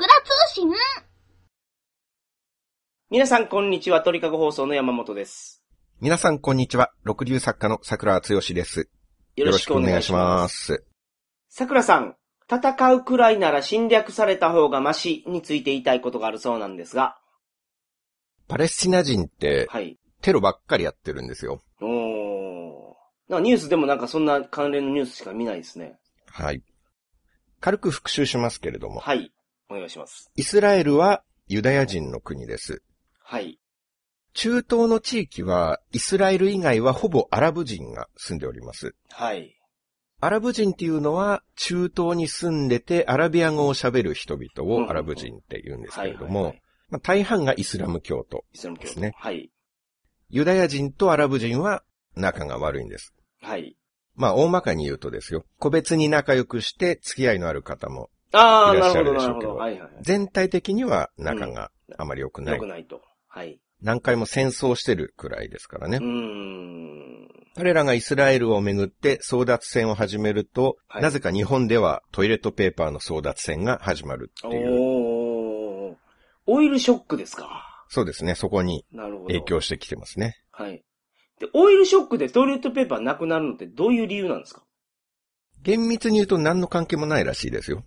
[0.00, 0.70] 桜通信
[3.10, 4.00] 皆さん、こんにちは。
[4.00, 5.64] 鳥かご放送の山本です。
[6.00, 6.92] 皆さん、こんにちは。
[7.02, 8.88] 六流作家の桜つよしです。
[9.34, 10.56] よろしくお願いします。
[10.76, 10.84] す。
[11.48, 12.14] 桜さん、
[12.48, 17.18] 戦うくらいなら侵略された方がマシについて言いたいことがあるそうなんですが。
[18.46, 19.98] パレスチナ人って、はい。
[20.22, 21.60] テロばっかりやってるんですよ。
[21.80, 22.94] おー。
[23.28, 25.98] なんかニュースでもなんかそんな関連のニュースしか見ないですね。
[26.30, 26.62] はい。
[27.58, 29.32] 軽く復習しますけれども、はい。
[29.70, 30.30] お願いします。
[30.36, 32.82] イスラエルはユダヤ人の国です。
[33.22, 33.58] はい。
[34.34, 38.94] 中東の地域は、イスラエル以外はほぼアラブ人が住んでおります。
[39.10, 39.56] はい。
[40.20, 46.54] アラブ人っていうのは、中東に住んでてアラビア語を喋る人々をアラブ人って言うんですけれども
[47.02, 48.44] 大半がイスラム教徒。
[48.80, 49.50] ですねはい。
[50.30, 51.82] ユダヤ人とアラブ人は
[52.14, 53.12] 仲が悪いんです。
[53.42, 53.76] はい。
[54.14, 55.44] まあ、大まかに言うとですよ。
[55.58, 59.56] 個別に仲良くして付き合いのある方も、ああ、なるほど、なるほど。
[59.56, 59.90] はいはいはい。
[60.02, 62.54] 全体的には仲があまり良くない。
[62.56, 63.02] 良くないと。
[63.26, 63.58] はい。
[63.80, 66.04] 何回も戦争してるくらいですからねうー。
[66.04, 67.28] ん。
[67.54, 74.74] 彼らがイスラエルをめぐって争奪戦を始めると、はいなぜか日本ではトイレットペーパーの争奪戦が始まるっていう。
[74.74, 75.94] おー。
[76.46, 77.84] オイルショックですか？
[77.88, 78.34] そうですね。
[78.34, 78.84] そこに。
[79.26, 80.36] 影響してきてますね。
[80.50, 80.82] はい。
[81.40, 84.64] で、オイルショックでトイレットペーパーなくなるのってどういう理由なんですか？
[85.62, 87.84] 厳密に言うと何の関係もないらしいですよ。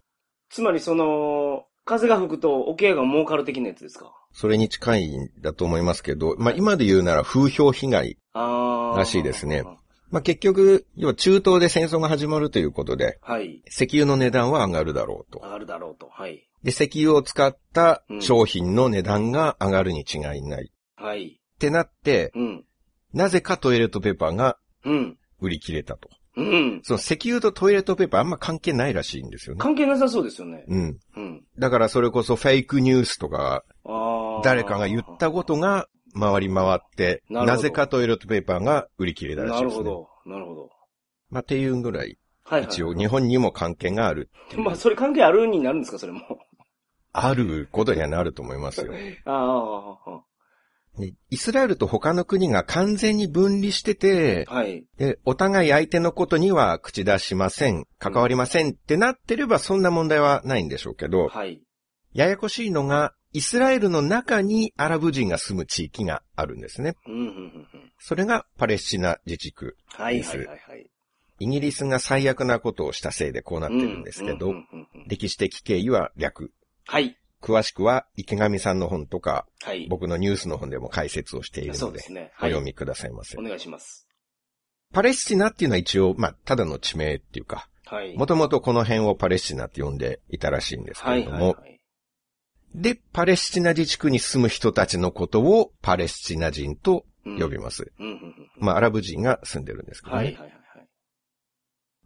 [0.51, 4.13] つまりその、風が吹くと桶屋が儲かる的なやつですか？
[4.33, 8.17] それに近いんだと思いますけど、まあ今で言うなら風評被害。
[8.33, 9.63] らしいですね
[10.09, 13.63] まあ結局、要は中東で戦争が始まるということで、はい。
[13.67, 15.39] 石油の値段は上がるだろうと。
[15.39, 16.07] 上がるだろうと。
[16.09, 16.47] はい。
[16.63, 20.71] で、石油を使った商品の値段が上がるに違いない。
[20.97, 21.39] はい。
[21.55, 22.65] ってなって、うん。
[23.13, 25.17] なぜかトイレットペーパーがうん。
[25.39, 26.09] 売り切れたと。
[26.37, 26.81] うん。
[26.83, 29.59] その石油とトイレットペーパーあんま関係ないらしいんですよね。
[29.59, 30.63] 関係なさそうですよね。
[30.67, 30.99] うん。
[31.15, 31.43] うん。
[31.59, 33.63] だからそれこそフェイクニュースとか。
[34.43, 35.87] 誰かが言ったことが
[36.19, 39.89] 回り回って、なぜかトイレットペーパーが売り切れたらしないるですね。
[39.89, 40.31] ほど。
[40.31, 40.69] なるほど。
[41.29, 42.69] まあ、っていうぐらい、はい、はい。
[42.69, 46.21] 一応日本にも関係があるまあ、それ関係あるになるんですか、それも。
[47.13, 48.93] あることにはなると思いますよ。
[49.25, 50.21] ああ、で
[51.29, 54.85] イスラエルと他の国が完全に分離してて、はい。
[54.97, 61.61] で、お互い相手のことには口出しません、関わりませんってなってればそんな問題はないんでしょうけど、はい。
[62.13, 66.95] ややこしいのが、イスラエルの中にアラブ人が住む地域があるんですね。
[67.07, 67.25] うん、うん、うん。
[67.25, 69.77] うんそれがパレスチナ自治区。
[69.85, 70.59] はい、ですはい、はい。
[70.67, 70.91] はい
[71.41, 76.51] イギリスが最悪なことをしたせいでこうなってるんですけどうんうん、うんうん歴史的経緯は略。
[76.85, 77.17] はい。
[77.41, 79.87] 詳しくは池上さんの本とか、はい。
[79.89, 82.31] 僕のニュースの本でも解説をしているのでそうです、ね。
[82.39, 82.51] おはい。
[82.51, 83.41] 読みくださいませお。
[83.41, 84.07] 願いします。
[84.93, 88.15] パレスチナっていうのは一応、まあ、ただの地名っていうか、はい。
[88.15, 91.61] もともとこの辺をパレスチナって呼んでいたらしいんですけはい、れども、はい。
[91.61, 91.71] はい
[92.73, 97.91] で、パレスチナ自治区に住む人たちのことをパレスチナ人と呼びます。
[97.99, 98.49] うん、うん、うん。
[98.59, 100.23] まあ、アラブ人が住んでるんですけどね。
[100.23, 100.51] はい、はい、はい。
[100.51, 100.61] はい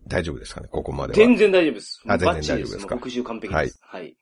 [0.08, 1.16] 大丈夫ですかね、ここまでは。
[1.18, 2.00] 全然大丈夫です。
[2.06, 2.96] あ全然大丈夫ですか？
[2.96, 3.80] 復習完璧です。
[3.82, 4.16] はい。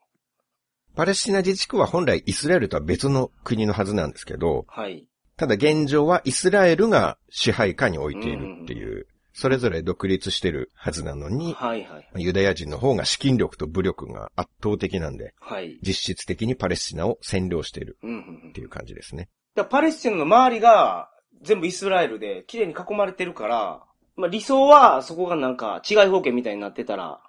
[0.96, 5.06] パレスチナ自治区は本来イスラエルとは別の国のはずなんですけど、はい。
[5.36, 12.22] ただ現状はイスラエルが支配下に置いているっていう、それぞれ独立してるはずなのに、はい、はい。
[12.22, 15.80] ユダヤ人の方が資金力と武力が圧倒的なんで、はい。
[15.82, 19.28] 実質的にパレスチナを占領しているうん、うん、うんっていう感じですね。
[19.56, 21.10] だからパレスチナの周りが
[21.42, 23.82] 全部イスラエルで綺麗に囲まれてるから、
[24.14, 27.20] まあ理想はそこがなんか違い方形みたいになってたら、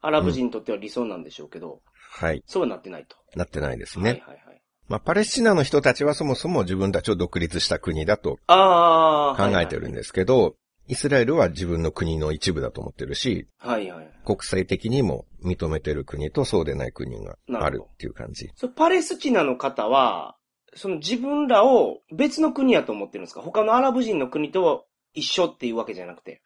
[0.00, 1.82] アラブ人にとっては理想なんでしょうけど、
[2.12, 2.42] はい。
[2.46, 3.16] そうはなってないと。
[3.36, 4.10] なってないですね。
[4.10, 4.62] はいはいはい。
[4.88, 9.50] まあ、パレスチナの人たちはそもそも自分たちを独立した国だとああ。
[9.50, 10.56] 考えてるんですけど、
[10.88, 13.90] イスラエルは自分の国の一部だと思ってるし、はいはい。
[13.90, 14.14] はいはい。
[14.24, 18.50] 国際的にも認めてる国とそうでない国があるっていう感じ。
[18.56, 20.36] そうパレスチナの方は、
[20.74, 23.42] その自分らを別の国やと思ってるんですか？
[23.42, 26.42] 他のアラブ人の国と一緒っていうわけじゃなくて。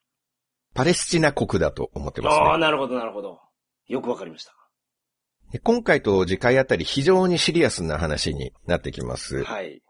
[0.75, 2.63] パレスチナ国だと思ってますああ、ね。
[2.63, 3.41] なるほどなるほど。
[3.87, 4.53] よくわかりました。
[5.53, 9.45] で今回と次回あたり非常にシリアスな話になってきます。
[9.45, 9.81] はい。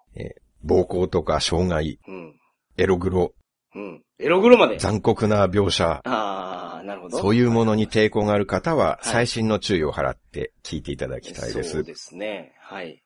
[0.62, 2.34] 暴行とか傷害、うん。
[2.76, 3.34] エログロ、
[3.74, 4.02] うん。
[4.18, 4.78] エログロまで。
[4.78, 7.18] 残酷な描写、ああ、なるほど。
[7.18, 11.70] そういうものに抵抗がある方は、はい細心の注意を払って聞いていただきたいです。
[11.70, 12.52] そうですね。
[12.60, 13.02] はい。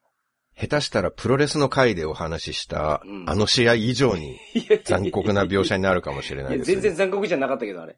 [0.57, 4.39] 下手したらプロレスの回でお話しした、うんあの試合以上に
[4.85, 6.73] 残酷な描写になるかもしれないやです。
[6.73, 7.97] 全然残酷じゃなかったけど、あれ。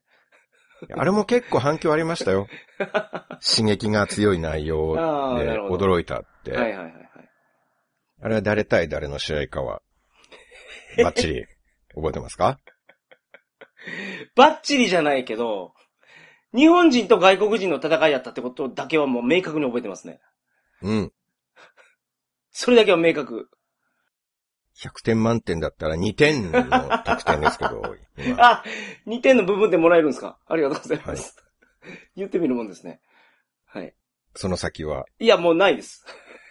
[0.97, 2.47] あれも結構反響ありましたよ。
[3.56, 5.00] 刺激が強い内容で
[5.69, 6.53] 驚いたって。
[6.53, 7.31] はいはいはいはい。
[8.23, 9.82] あれは誰対誰の試合かは、
[11.03, 11.47] バッチリ
[11.94, 12.59] 覚えてますか？
[14.37, 15.75] バッチリじゃないけど、
[16.55, 20.21] 日本人と外国人の戦いやったってことだけはもう明確に覚えてますね。
[20.82, 21.12] うん。
[22.50, 23.49] それだけは明確。
[24.82, 26.62] 100点満点だったら2点の
[27.05, 27.82] 得点ですけど、
[28.19, 28.65] 今あ、
[29.06, 30.38] 2点の部分でもらえるんですか？
[30.47, 31.37] ありがとうございます。
[32.17, 33.00] 言ってみるもんですね。
[33.67, 33.94] はい。
[34.35, 35.05] その先は？
[35.19, 36.05] いや、もうないです。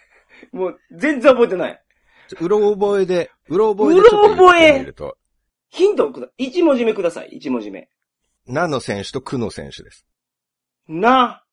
[0.51, 1.83] もう、全然覚えてない。
[2.39, 5.17] うろ覚えで、うろ覚えでちょっと言ってみると、
[5.69, 7.39] ヒントをくだ、1文字目ください。
[7.41, 7.89] 1文字目。
[8.45, 10.05] なの選手とくの選手です。
[10.87, 11.43] な、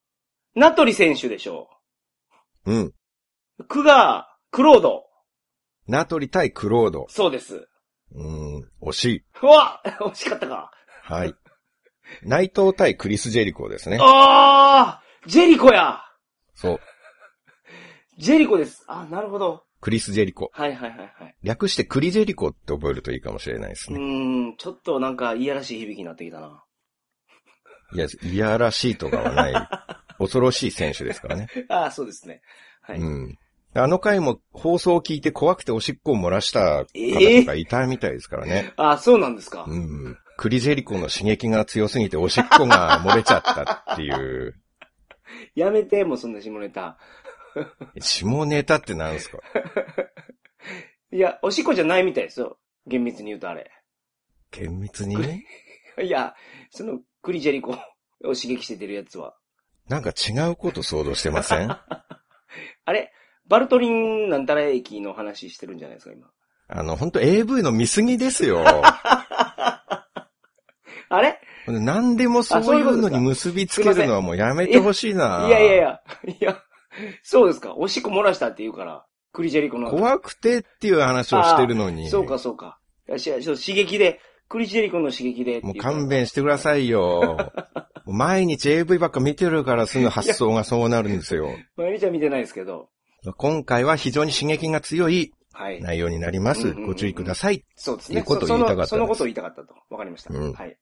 [0.54, 1.68] ナトリ選手でしょ
[2.66, 2.94] うん。
[3.58, 3.64] う。
[3.64, 5.05] くが、クロード。
[5.88, 7.06] ナトリ対クロード。
[7.08, 7.68] そうです。
[8.12, 9.24] うん、惜しい。
[9.42, 10.70] うわ惜しかったか。
[11.02, 11.34] はい。
[12.22, 13.98] 内藤対クリス・ジェリコですね。
[14.00, 16.00] あージェリコや
[16.54, 16.80] そう。
[18.18, 18.84] ジェリコです。
[18.88, 19.64] あ、なるほど。
[19.80, 20.50] クリス・ジェリコ。
[20.52, 21.36] はいはいはいはい。
[21.42, 24.00] 略してクリジェリコって覚えるといいかもしれないですうね。
[24.00, 26.64] ーん、ちょっとなんか、いやらしい響きになってきたな。
[27.94, 29.68] いや、いやらしいとかはない。
[30.18, 31.48] 恐ろしい選手ですからね。
[31.68, 32.40] ああ、そうですね。
[32.82, 32.98] はい。
[32.98, 33.38] うん。
[33.78, 38.72] あの回も放送を聞いて怖くておしっこを漏らした方ええとかいたみたいですからね。
[38.78, 39.64] ああ、そうなんですか。
[39.68, 40.18] うん。
[40.36, 44.54] クリジェリコの刺激が強すぎておしっこが漏れちゃったっていう。
[45.54, 46.98] やめて、もうそんな下ネタ。
[48.00, 49.38] 下ネタって何ですか？
[51.12, 52.58] いや、おしっこじゃないみたいですよ。
[52.86, 53.70] 厳密に言うとあれ。
[54.50, 55.16] 厳密に？
[56.02, 56.34] いや、
[56.70, 57.76] その、クリジェリコを
[58.34, 59.34] 刺激して出るやつは。
[59.88, 61.70] なんか違うこと想像してません？
[61.70, 63.12] あれ
[63.48, 66.28] バルトリンなんたら駅の話してるんじゃないですか、今。
[66.68, 68.64] あの、本当 AV の見過ぎですよ。
[71.08, 71.40] あれ？
[71.68, 75.46] 何でもそういうのに結びつけるのはもうやめてほしいな。
[75.48, 76.62] いやいやいや、いや、
[77.22, 77.74] そうですか。
[77.74, 79.90] おしっこ漏らしたって言うから、クリジェリコの。
[79.90, 82.08] 怖くてっていう話をしてるのに。
[82.08, 82.78] そうか、そうか。
[83.16, 85.74] し刺激で、クリジェリコの刺激でもう。
[85.76, 87.52] 勘弁してくださいよ。
[88.06, 91.50] 毎日 AV ばっか見てるからすぐ発想がそうなるんですよ。
[91.76, 92.88] 毎日は見てないですけど。
[93.34, 95.80] 今回は非常に刺激が強いはい。
[95.80, 96.62] 内容になります。
[96.62, 97.64] うんうんうんうんご注意ください。
[97.76, 98.20] そうですね。
[98.20, 99.74] うことを言いたかったそのそのことを言いたかったと。
[99.88, 100.34] わかりました。
[100.34, 100.76] うんはい。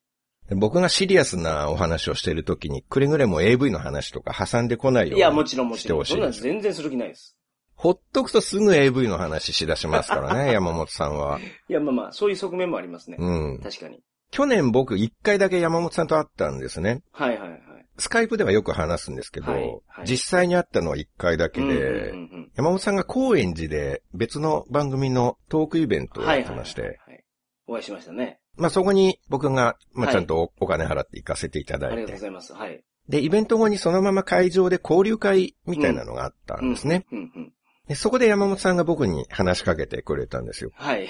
[0.48, 6.04] で僕がシリアスなお話をしているときに、くれぐれも AV の話とか挟んでこないよいや、もうにちろんもちろん。
[6.04, 6.30] そんな。
[6.32, 7.36] 全然する気ないです。
[7.76, 11.38] ほっとくとすぐ AV の話しだしますからね、山本さんは。
[11.68, 13.16] いや、まあまあ、そういう側面もありますね。
[13.18, 13.60] うん。
[13.62, 14.00] 確かに。
[14.30, 17.02] 去年僕一回だけ山本さんと会ったんですね。
[17.12, 17.60] はいはいはい。
[17.98, 27.24] スカイプではよく話すんですけど、はいはい実際に会ったのは一回だけで、うんうんうんうん山本さんが高円寺で別の番組のトークイベントをやってまして、はいはいはいはい。
[27.66, 28.38] お会いしましたね。
[28.56, 32.52] まあそこに僕が、まあはいちゃんとお金払って行かせていただいて、ありがとうございます。
[32.52, 32.84] はい。
[33.08, 37.06] で、イベント後にそのまま会場で交流会みたいなのがあったんですね。
[37.10, 37.52] うんうんうん。
[37.88, 40.70] でそこで山本さんが僕に話しかけてくれたんですよ。
[40.74, 41.08] はい。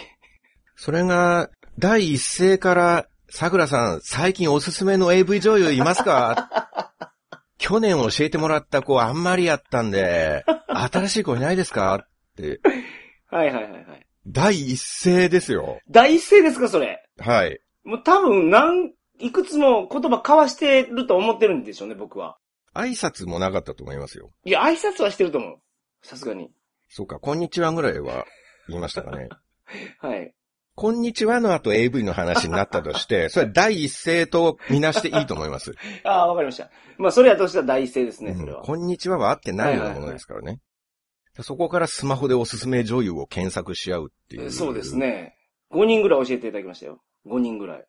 [0.77, 6.51] それが、第一声から、桜さん、最近おすすめの AV 女優いますか？
[7.59, 11.95] 去年教えてもらった子あんまりやったんで、新しい子いないですか？
[11.95, 12.61] って、
[13.31, 14.07] はいはいはいはい。
[14.27, 15.81] 第一声ですよ。
[15.91, 17.03] 第一声ですか、それ？
[17.19, 17.61] はい。
[17.85, 22.39] もう多分、なん、いくつも言葉交わしてると思ってるんでしょうね、僕は。
[22.75, 24.31] 挨拶もなかったと思いますよ。
[24.45, 25.59] いや、挨拶はしてると思う。
[26.03, 26.51] さすがに。
[26.89, 28.27] そうか、こんにちはぐらいは
[28.69, 29.29] 言いましたかね。
[30.01, 30.35] はい。
[30.77, 35.73] こんにちはの後 AV の話になったとして、 それは第一声とみなしていいと思います？
[36.03, 36.71] ああ、わかりました。
[36.99, 38.59] まあ、それやとしたら第一声ですね、それは。
[38.59, 40.59] うんこんにちはは合ってないようなものですからね。
[41.41, 44.51] そこからスマホでおすすめ女優を検索し合うっていう。
[44.51, 44.97] そうです。
[44.97, 45.37] ね。
[45.73, 47.03] 5人ぐらい教えていただきましたよ。
[47.27, 47.85] 5人ぐらい。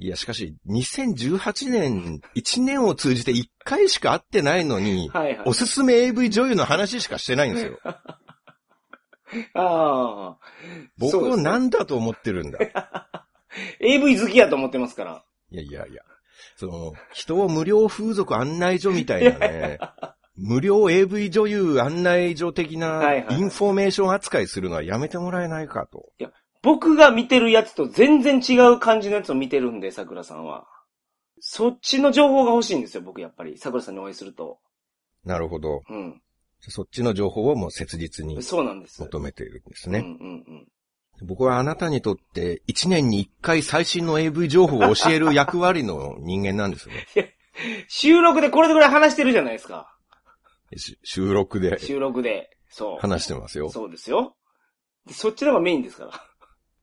[0.00, 5.52] いや、しかし、2018年、1年を通じて1回しか会ってないのに、はいはいお。
[5.52, 7.78] すすめ AV 女優の話しかしてないんですよ。
[9.54, 10.38] ああ。
[10.98, 12.58] 僕をそうですね何だと思ってるんだ？
[13.80, 15.24] AV 好きやと思ってますから。
[15.50, 16.02] いやいやいや。
[16.56, 19.78] その、人を無料風俗案内所みたいなね、
[20.36, 26.12] 無料 AV 女優案内所的はいなインフォメーション扱いするのはやめてもらえないかと。
[26.62, 30.66] 僕が見てるやつと全然違う感じのやつを見てるんで、桜さんは。
[31.40, 33.56] そっちの情報が欲しいんですよ、僕やっぱり。
[33.58, 34.58] 桜さんにお会いすると。
[35.24, 35.82] なるほど。
[35.88, 36.20] うん。
[36.60, 39.00] そっちの情報をもう切実にそうなんです。
[39.00, 40.00] 求めているんですね。
[40.00, 41.26] うんうんうん。
[41.26, 47.34] 僕はあなたにとって1年に1回最新の AV 情報を教える役割の人間なんですね。
[47.88, 49.94] 収録でこれぐらい話してるじゃないですか。
[50.76, 52.56] し収録で収録で。
[52.70, 52.98] そう。
[52.98, 53.70] 話してますよ。
[53.70, 54.36] そうですよ。
[55.06, 56.28] でそっちの方がメインですから。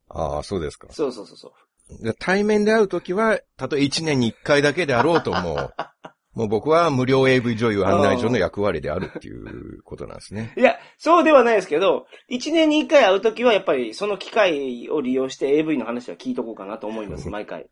[0.09, 0.87] ああ、そうですか。
[0.91, 1.53] そうそうそうそ
[1.99, 2.03] う。
[2.03, 5.71] で対面で会うときは、たとえ1年に1回だけであろうとも、
[6.35, 10.53] もう僕は無料 AV 女優案内所の役割であるっていうことなんですね。
[10.59, 17.67] いや、そうではないですけど、一年に一回会うときはやっぱりその機会を利用して AV の話は聞いとこうかなと思います、毎回。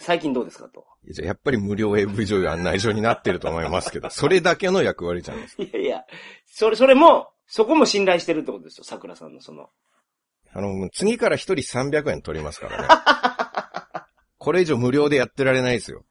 [0.00, 0.84] 最近どうですかと。
[1.10, 5.62] じゃあやっぱり無料 AV 女優案内所になってると思いますけど、 それだけの役割じゃないですか。
[5.62, 6.04] いやいや、
[6.46, 9.70] それ、それも、そこも信頼してるってことですよ、桜さんのその。
[10.52, 12.88] あの、次から一人300円取りますからね。
[14.38, 16.04] これ以上無料でやってられないですよ。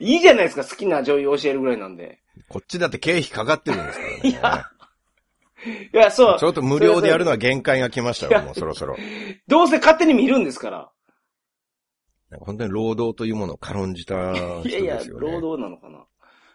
[0.00, 2.20] いいじゃないですか、好きな女優教えるぐらいなんで。
[2.48, 4.20] こっちだって経費かかってるんですからね。
[4.24, 4.66] いや
[5.92, 6.38] いや、そう。
[6.38, 8.96] ちょっと無料でやるのは限界が来ましたよ、いやもうそろそろ。
[9.48, 10.90] どうせ勝手に見るんですから。
[12.30, 15.20] なんか本当に労働というものを軽んじた人いやいやで、すよね。
[15.20, 16.04] 労働なのかな。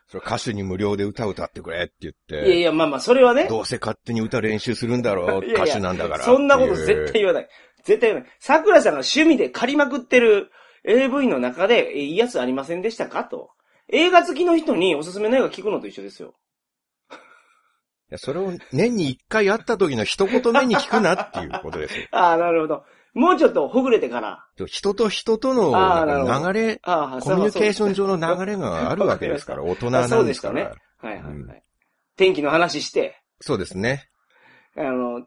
[0.08, 3.48] それ歌手に無料で歌歌ってくれって言って、いやいや、まあまあ、それはね。
[3.50, 6.24] どうせ勝手に歌練習するんだろう、いやいや歌手なんだから。
[6.24, 7.50] そんなこと絶対言わない。
[7.84, 8.32] 絶対言わない。
[8.40, 10.52] 桜さんが趣味で借りまくってる
[10.86, 13.24] AV の中で、えいいやつありませんでしたか？
[13.25, 13.52] と。
[13.90, 16.34] 映画好きの人におすすめの映画聞くのと一緒ですよ。
[17.12, 17.16] い
[18.10, 22.08] やそれを年に一回会った時の一言目に聞くなっていうことですよ。
[22.12, 22.84] ああ、なるほど。
[23.13, 24.46] もうちょっとほぐれてから。
[24.66, 30.62] 人と人との流れ、コミュニケーション上上の流れがあるわけですから、大人なあそうんでですから。
[30.62, 30.82] したね。
[31.00, 31.34] はいはいはい。
[31.34, 31.63] うん
[32.16, 34.08] 天気の話して、そうですね。
[34.78, 35.25] あの、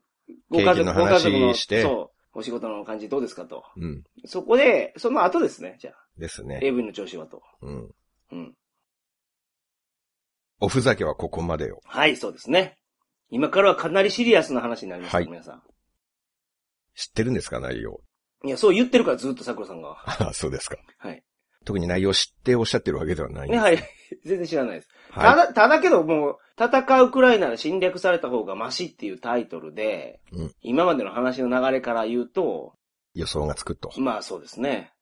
[0.51, 3.65] ご家族のしてそう、お仕事の感じどうですかと。
[3.77, 4.05] うん。
[4.27, 6.61] そこで、その後ですね、じゃあ、ですね。
[6.63, 7.41] AV の調子はと。
[7.63, 7.91] うん。
[8.31, 8.55] うん。
[10.61, 11.81] おふざけはここまでよ。
[11.87, 12.77] はい、そうですね。
[13.31, 15.63] 今からはかなりシリアスな話になりますよ、はい皆さん。
[16.95, 18.03] 知ってるんですか、内容。
[18.45, 19.97] いや、そう言ってるからずっと桜さんが。
[20.29, 20.77] あそうですか。
[20.99, 21.25] はい。
[21.67, 23.61] 特に内容知っておっしゃってるわけではないんです。
[23.61, 23.79] はい。
[24.25, 24.89] 全然知らないです。
[25.13, 25.37] たはい。
[25.49, 32.75] だ、ただけどもう、戦うくらいなら侵略された方がマシっていうタイトルで、うん今までの話の流れから言うと、
[33.15, 33.91] 予想がつくと。
[33.99, 34.93] まあそうですね。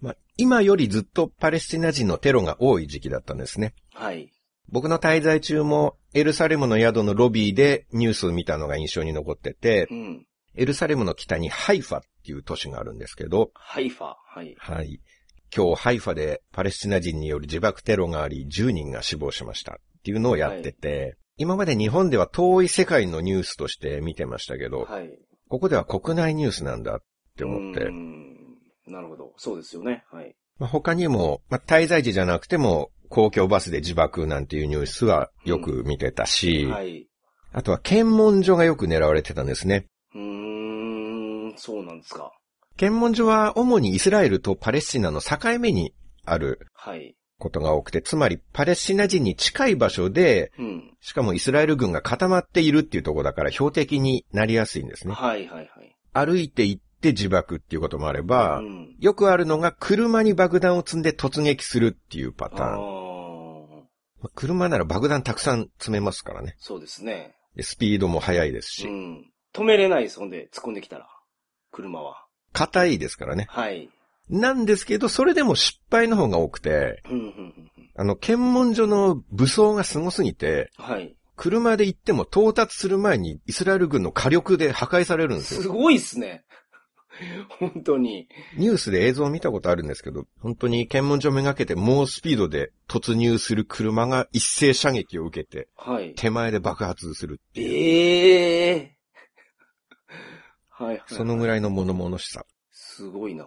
[0.00, 3.74] まあ、今よりずっとパレスチナ人のテロが多い時期だったんですね。
[3.94, 4.30] はい。
[4.68, 10.26] 僕の滞在中もエルサレムの宿のロビーでニュースを見たのが印象に残っててう、ん。
[10.54, 14.14] エルサレムの北にハイファっていう都市があるんですけど、ハイファ。
[14.26, 14.54] はい。
[14.58, 15.00] はい。
[15.54, 25.10] 今日ハイファでパレスチナ人による自爆テロがあり10人が死亡しましたっていうのをやってて、今まで日本では遠い世界のニュースとして見てましたけど、はい。
[25.48, 26.98] ここでは国内ニュースなんだっ
[27.36, 27.90] て思って
[28.90, 29.32] なるほど。
[29.36, 30.04] そうですよね。
[30.10, 30.34] はい。
[30.58, 37.06] まあ、他にも、まあ、滞在時じゃなくても公共バスで自爆なんていうニュースはよく見てたし、はい。
[37.52, 39.86] あとは検問所がよく狙われてたんですね。
[40.14, 42.32] うーん、そうなんですか。
[42.76, 47.14] 検問所は主にイスラエルとパレスチナの境目にあるはい。
[47.38, 50.96] ことが多くて、つまりパレスチナ人に近い場所で、うん。
[51.00, 55.14] しかもイスラエル軍が固まっているっていうところだから標的になりやすいんですね。
[55.14, 55.96] はいはいはい。
[56.12, 58.96] 歩いて行って自爆っていうこともあれば、うん。
[59.00, 62.78] よくあるのが車に爆弾を積んで突撃するっていうパタあーン。
[62.78, 62.80] ー
[64.20, 66.54] まあ車なら爆弾たくさん積めますからね。
[66.58, 67.34] そうですね。
[67.56, 69.32] でスピードも速いですし、うん。
[69.52, 71.08] 止めれないです、ほんで、突っ込んできたら。
[71.72, 72.21] 車は。
[72.52, 73.46] 硬いですからね。
[73.48, 73.88] はい。
[74.28, 77.02] なんですけど、それでも失敗の方が多くて。
[77.96, 81.14] あの、検問所の武装がすごすぎて、はい。
[81.36, 85.62] 車で行っても到達する前にイスラエル軍の火力で破壊されるんですよ。
[85.62, 86.44] すごいっすね。
[87.58, 88.28] 本当に。
[88.56, 96.14] ニュースで映像を見たことあるんですけど、本当に検問所めがけて猛スピードで突入する車が一斉射撃を受けて、はい。
[96.14, 98.96] 手前で爆発するっていう、ええ
[100.82, 101.02] はい、はい。
[101.06, 102.44] そのぐらいの物々しさ。
[102.70, 103.46] すごいな。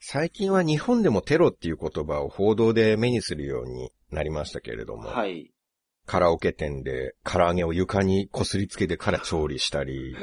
[0.00, 5.52] 最近は日本でもテロっていう言葉を報道で目にするようになりましたけれども、はい。
[6.06, 10.16] カラオケ店で唐揚げを床に擦りつけてから調理したり、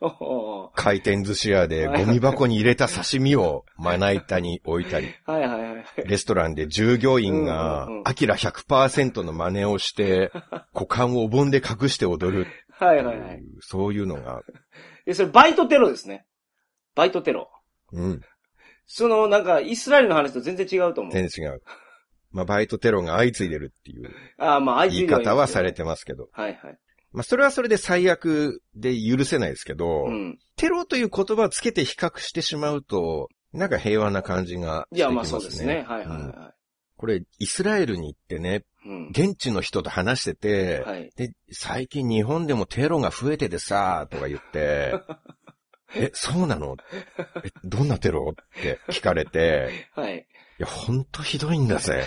[0.74, 5.84] 回転寿司屋でゴミ箱に入れた刺身をまな板に置いたり、 はいはいはい。
[6.04, 10.30] レストランで従業員うんがアキラ100%の真似をして、
[10.74, 12.46] 股間をお盆で隠して踊る
[12.78, 13.42] はいはいはい。
[13.60, 14.42] そういうのが、
[15.06, 16.26] え、それバイトテロですね。
[16.94, 17.50] バイトテロ。
[17.92, 18.20] うん、
[18.86, 21.12] その、なんか、イスラエルの話と全然違うと思う。
[21.12, 21.62] 全然違う。
[22.32, 26.28] まあ、バイトテロが相次いでるっていうああ、まあ、相言い手が方はされてますけど。
[26.32, 26.78] はいはい。
[27.12, 30.38] まあ、それはそれで最悪で許せないですけど、うん。
[30.56, 35.40] テロという言葉をつけて比較してしまうと、なんか平和な感じがしてきいや、まあますね。
[35.40, 35.74] そうですね。
[35.76, 36.52] はいはいうんは
[36.96, 38.88] これ、イスラエルに行ってね、い。
[38.88, 39.08] うん。
[39.08, 41.10] 現地の人と話してて、はい。
[41.16, 44.94] で、最近日本でもテロが増えててさ、とか言って、
[45.94, 46.76] え、そうなの？
[47.44, 48.32] え、どんなテロ？
[48.32, 50.18] って聞かれて、はい。
[50.18, 52.04] いや、ほんとひどいんだぜ。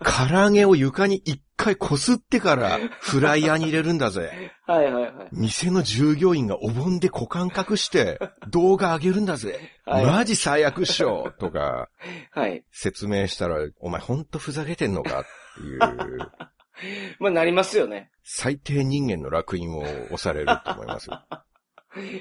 [0.00, 4.52] 唐揚げを床に一回擦ってからフライヤーに入れるんだぜ。
[4.66, 5.12] はいはいはい。
[5.32, 8.18] 店の従業員がお盆で股間隠して
[8.50, 9.58] 動画上げるんだぜ。
[9.84, 11.88] はいマジ最悪っしょとか
[12.32, 12.64] はい。
[12.70, 15.24] 説明したら、お前ほんとふざけてんのかっ
[15.56, 15.78] ていう、
[17.20, 18.10] まあ、なりますよね。
[18.22, 21.22] 最低人間の楽印を押されると思いますよ。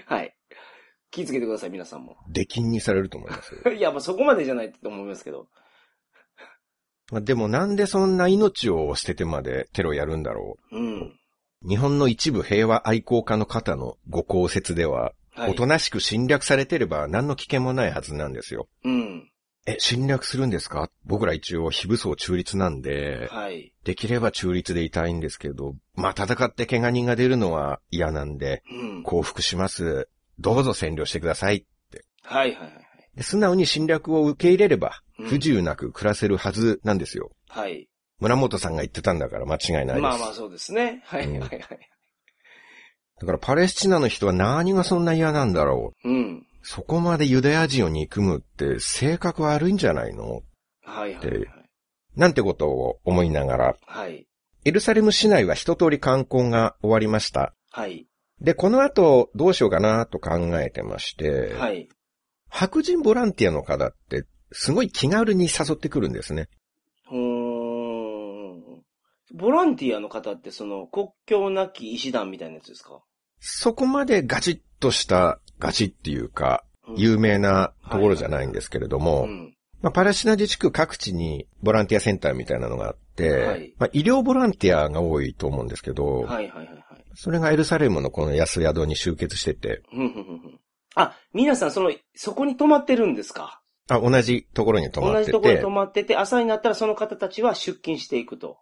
[0.05, 0.35] はい。
[1.13, 2.17] 気をつけてください、皆さんも。
[2.27, 3.71] 出禁にされると思いますよ。
[3.73, 5.47] いや、まあそこまでじゃないと思いますけど。
[7.13, 11.01] まあでもなんでそんな命を捨ててまでテロやるんだろうん。
[11.01, 11.11] う。
[11.67, 15.51] 日本の一部平和愛好家の方のご公説では、はい。
[15.51, 18.67] おとなしく侵略されてれば何の危険もないはずなんですよ。
[18.83, 19.29] うん。
[19.65, 20.89] え、侵略するんですか？
[21.05, 23.73] 僕ら一応非武装中立なんで、はい。
[23.85, 29.03] できれば中立でいたいんですけど、まあ戦って怪我人が出るのは嫌なんで、うん。
[29.03, 30.09] 降伏します。
[30.39, 31.65] どうぞ占領してください。
[32.23, 32.83] はいはいはい
[33.15, 37.31] で素直に侵略を受け入れれば、うん不自由なく暮らせるはずなんですよ。
[37.49, 37.71] はい。
[37.71, 37.87] はい。
[38.19, 39.99] 村本さんが言ってたんだから間違いないです。
[40.01, 41.01] まあまあそうですね。
[41.05, 41.59] はいうんはいはい。
[43.19, 46.09] だからパレスチナの人は何がそんな嫌なんだろう。
[46.09, 46.47] うん。
[46.61, 50.41] そこまでユダヤ人を憎むって性格悪いんじゃないの？
[50.83, 51.45] はいはいはい。
[52.15, 54.25] なんてことを思いながら、はい。
[54.63, 57.53] エルサレム市内は一通り観光が終わりました。
[57.71, 58.07] はい。
[58.39, 61.89] で、この後どうしようかなと考えてまして、はい。
[62.49, 66.47] 白人ボランティアの方ってすごい気軽に誘ってくるんですね。
[67.11, 68.83] うーん。
[69.33, 73.01] ボランティアの方ってその国境なき医師団みたいなやつですか？
[73.39, 76.95] そこまでガチッとした、ガチっていうか、うん。
[76.97, 79.27] 有名なところじゃないんですけれども、
[79.93, 83.73] パレスチナ自治区各地にボランティアセンターみたいなのがあって、はい。
[83.77, 86.77] まあ、医療ボランティアが多いと思うんですけど、はいはいはいはい。
[87.15, 89.81] それがエルサレムのこの安宿に集結してて、
[90.95, 93.61] あ、皆さんその、そこに泊まってるんですか？
[93.89, 98.57] あ、同じところに泊まってて、同じところに泊まってて、朝になったらその方たちは出勤していくと。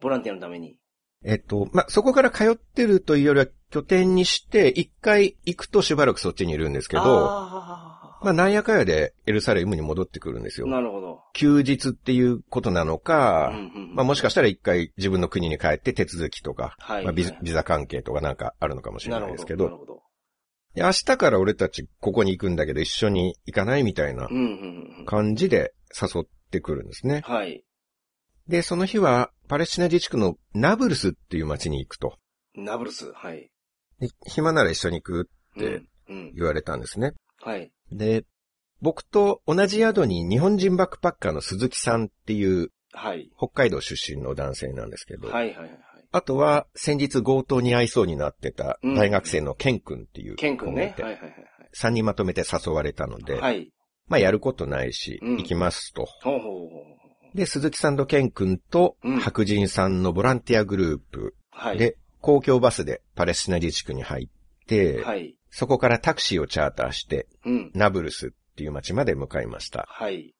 [0.00, 0.78] ボランティアのために。
[1.24, 10.70] えっと、まあ、そこから通ってるというよりは拠点にして、一回行くとしばらくそっちにいるんですけど、あまあ、なんやかやでエルサレムに戻ってくるんですあ、よ。
[10.70, 11.20] なるほど。
[11.34, 17.04] 休日っていうことなのか、うんうんうんまあ、もしかしたら一回自分の国に帰って手続きとか、はい。
[17.04, 19.18] まあ、ビビザ関係とかなんかあるのかもしれ。
[19.18, 20.02] ないですけど、なるほど。
[20.74, 25.04] で明日から俺たちここに行くんだけど一緒に行かないみたいなうんうんうん。
[25.06, 27.22] 感じで誘ってくるんですね。
[27.24, 27.64] はい。
[28.48, 32.16] で、その日はパレスチナ自治区のナブルスっていう街に行くと。
[32.54, 33.12] ナブルス？
[33.12, 33.50] はい。
[34.00, 35.88] で暇なら一緒に行くってうん。
[36.08, 36.32] うん。
[36.34, 37.12] 言われたんですね。
[37.40, 37.70] はい。
[37.90, 38.24] で、
[38.80, 43.30] 僕と同じ宿に日本人バックパッカーの鈴木さんっていうはい。
[43.38, 45.78] 北海道出身の男性なんですけど、はいはいはいはい。
[46.12, 50.94] あとは先日強盗に遭いそうになってた大学生のケン君っていうケン君ね。
[50.98, 53.40] はいはいはい3人まとめて誘われたので、はい。
[53.40, 53.72] はい。
[54.08, 56.06] まあやることないし、うん行きますと。
[56.22, 56.66] ほうほうほ
[57.34, 57.36] う。
[57.36, 61.78] で、鈴木さんとケン君とうん白人さんのボランティアグループはい。
[61.78, 65.34] で、公共バスでパレスチナ自治区に入って、はい。
[65.50, 67.70] そこからタクシーをチャーターして、うん。
[67.74, 69.86] ナブルスっていう街まで向かいました。
[69.88, 70.34] はい。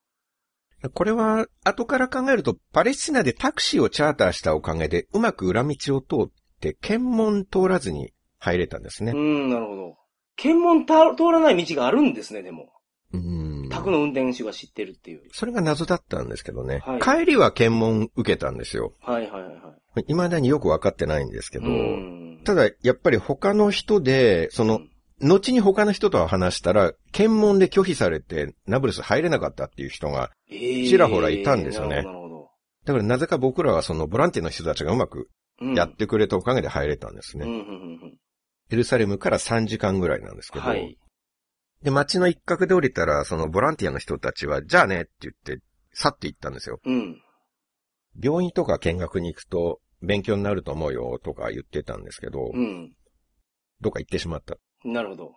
[0.90, 9.12] これは、後から考えると、パレスチナでタクシーをチャーターしたおかげで、うまく裏道を通って、検問通らずに入れたんですね。
[9.12, 9.96] うん、なるほど。
[10.36, 12.72] 検問た通らない道があるんですね、でも。
[13.12, 15.22] うん宅の運転手が知ってるっていう。
[15.32, 16.82] それが謎だったんですけどね。
[16.84, 18.94] はい帰りは検問受けたんですよ。
[19.00, 20.04] はいはいはいはい。
[20.06, 24.80] 未だによくわかってないんですけど、うんただ、やっぱり他の人で、その、
[25.22, 32.50] 後に他の人と話したら、検問で拒否されて、ナブルス入れなかったっていう人が、ちちらほらいたんですよねなるほど。
[32.84, 35.28] だからなぜか僕らはそのボランティアの人たちがうまく
[35.76, 37.46] やってくれたおかげで入れたんですね。
[37.46, 38.18] うんうんうんうん
[38.70, 40.96] エルサレムから3時間ぐらいなんですけど、はい。
[41.82, 46.80] で、街の一角で降りたら、そのボランティアの人たちは、じゃあねって言って、去って行ったんですよ。
[46.82, 47.20] うん。
[48.18, 52.94] 病院とか見学に行くと、勉強になると思うよとか言ってたんですけど、うん。
[53.82, 54.56] どっか行ってしまった。
[54.84, 55.34] いなるほど。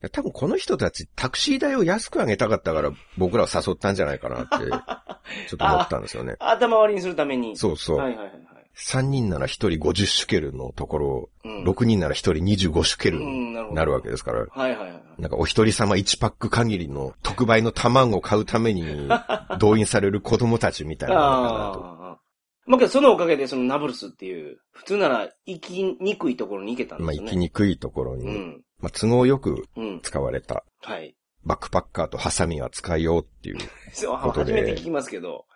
[0.00, 4.56] や多分この人たちタクシー代を安く上げたかったから僕らを誘ったんじゃないかなって、
[5.48, 6.36] ちょっと思ったんですよね。
[6.40, 7.56] 頭割りにするために。
[7.56, 7.98] そうそう。
[7.98, 8.42] はいはいはいはい。
[8.74, 12.32] 3人なら1人50シュケルのところ、うん6人なら1人
[12.70, 15.02] 25シュケルうにん、なるわけですから、はいはいはい。
[15.18, 19.08] なんかお一人様1パック限りの特売の卵を買うために
[19.60, 21.72] 動員される子供たちみたいなのかな
[22.16, 22.21] と。
[22.66, 22.70] ああ。
[22.70, 27.28] まあけどそのおかげでそのナブルスっていう、普通なら行きにくいところに行けたんでまあすよね。
[27.28, 28.62] 行きにくいところに、うん。
[28.80, 30.00] まあ都合よくうん。
[30.02, 31.14] 使われたはい。
[31.44, 33.58] バックパッカーとハサミは使いようっていう。
[33.92, 35.46] そう、ことで初めて聞きますけど。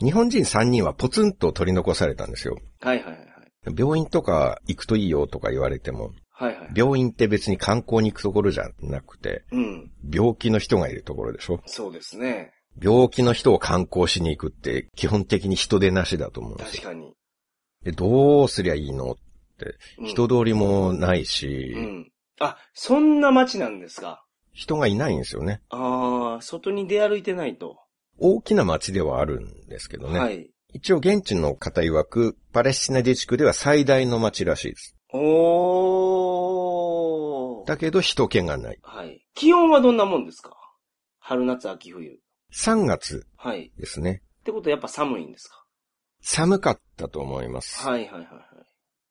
[0.00, 2.58] 日本人3人はポツンと取り残されたんですよ。
[2.80, 3.74] はいはいはいはい。
[3.76, 6.70] 病院とか行くといいよとか言われても、はいはい。
[6.74, 9.90] 病院って別に観光に行くところじゃなくて、うん。
[10.10, 12.52] 病気の人がいるところでしょそうですね。
[12.80, 16.82] 病気の人を観光しに行くって基本的に人手なしだと思うんですよ。
[16.82, 17.14] 確かに。
[17.84, 19.16] でどうすりゃいいの
[19.98, 22.12] うん人通りもないし、うん。
[22.40, 24.22] あ、そんな街なんですか？
[24.52, 25.62] 人がいないんですよね。
[25.70, 27.78] ああ、外に出歩いてないと。
[28.18, 30.18] 大きな街ではあるんですけどね。
[30.18, 30.50] はい。
[30.74, 34.94] 一応現地の方曰く、パレスチナ自治区では最大の街らしいです。
[35.14, 36.04] お
[37.66, 38.78] だけど人気がない。
[38.82, 39.24] はい。
[39.34, 40.54] 気温はどんなもんですか？
[41.18, 42.18] 春、夏、秋、冬。
[42.56, 43.70] 3月はい。
[43.78, 44.22] ですね。
[44.40, 45.62] ってことはやっぱ寒いんですか？
[46.22, 47.86] 寒かったと思います。
[47.86, 48.22] はいはいはいはい。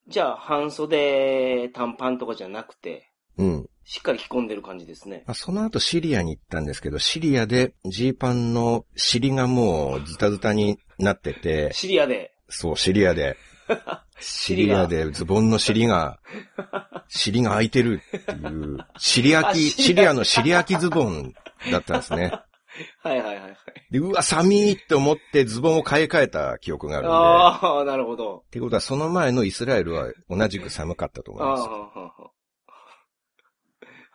[0.08, 3.69] じゃあ、半袖、短パンとかじゃなくて、うん。
[3.84, 5.23] しっかり着込んでる感じですね。
[5.27, 12.34] まあその後シリアに行ったんですけど、シリアでジーパンの尻がもうズタズタになってて、シリアで？
[12.49, 13.38] そう、シリアで、
[14.19, 16.19] シリアでズボンの尻が、
[17.10, 21.34] 尻が開いてるっていう、シリアシリアの尻焼きズボン
[21.71, 22.31] だったんですね。
[23.03, 23.55] はいはいはいはい。
[23.91, 27.13] で、うわ、寒いって思ってズボンを買い替えた記憶があるんで。
[27.13, 28.43] ああ、なるほど。
[28.47, 31.63] ってことは、その前のイスラエルは同じく寒かったと思います。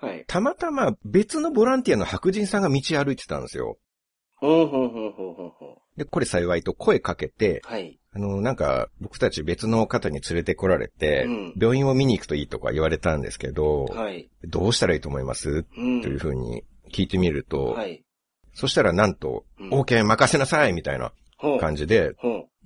[0.04, 0.24] はい。
[0.26, 3.78] たまたま別のボランティアの白人さんが道歩いてたんですよ。
[4.36, 7.68] ほうほうほうほうほうほで、これ幸いと声かけて、う。
[7.70, 7.98] はい。
[8.12, 14.30] あの、なんか、僕たち別の方に連れてこられて、うん病院を見に行くといいとか言われたんですけど、はい。
[14.44, 15.66] どうしたらいいと思います？
[15.76, 16.00] うん。
[16.00, 18.02] というふうに聞いてみると、はい。
[18.60, 21.12] そしたらなんと、うん OK 任せなさいみたいな。
[21.58, 22.12] 感じで。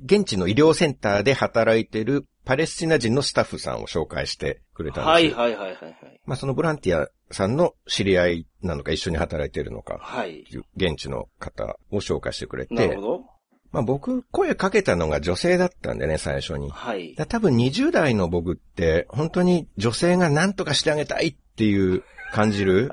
[0.05, 5.39] 現地の医療センターで働いてるパレスチナ人のスタッフさんを紹介してくれたんですよ。
[5.39, 6.21] はいはいはいはいはい。
[6.27, 10.45] まあそのボランティアさんの知り合いなのか一緒に働いてるのか、はい。
[10.77, 13.25] 現地の方を紹介してくれてなるほ、ど。
[13.71, 16.71] まあ僕声かけたのが女性だったんでね、最初に。
[16.71, 17.15] はい。
[17.15, 22.03] だ多分20代の僕って、本当に女性が何とかしてあげたいっていう
[22.35, 22.91] 感じる、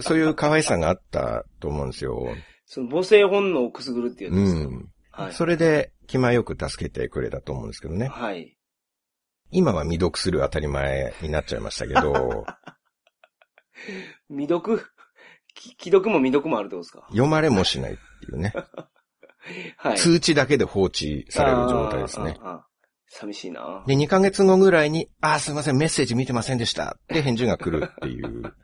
[0.00, 2.36] そういう可愛さがあったと思うんですよ。
[2.66, 4.74] その母性本能をくすぐるっていううやつですか。
[4.74, 4.88] ん。
[5.24, 5.32] はい。
[5.32, 8.08] それで気前よく助けてくれたと思うんですけどね。
[8.08, 8.54] はい。
[9.50, 12.44] 今は未読する当たり前になっちゃいましたけど、
[14.28, 14.84] 未読？
[15.54, 17.06] き既読も未読もあるってことですか？
[17.08, 18.52] 読まれもしないっていうね。
[19.78, 19.96] はい。
[19.96, 22.36] 通知だけで放置される状態ですね。
[23.08, 23.84] 寂しいな。
[23.86, 26.96] で、2ヶ月後ぐらいに、あー、すいません、メッセージ見てませんでした。
[26.98, 28.54] って返事が来るっていう、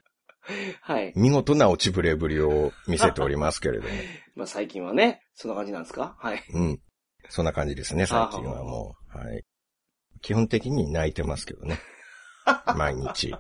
[0.81, 1.13] はい。
[1.17, 3.91] 見事な落ちぶれぶりを見せておりますけれども。
[4.35, 6.17] まあ最近はね、そんな感じなんですか？
[6.19, 6.43] はい。
[6.53, 6.81] うん。
[7.29, 9.19] そんな感じですね、最近はもう。
[9.19, 9.45] はい。
[10.21, 11.79] 基本的に泣いてますけどね。
[12.77, 13.35] 毎日。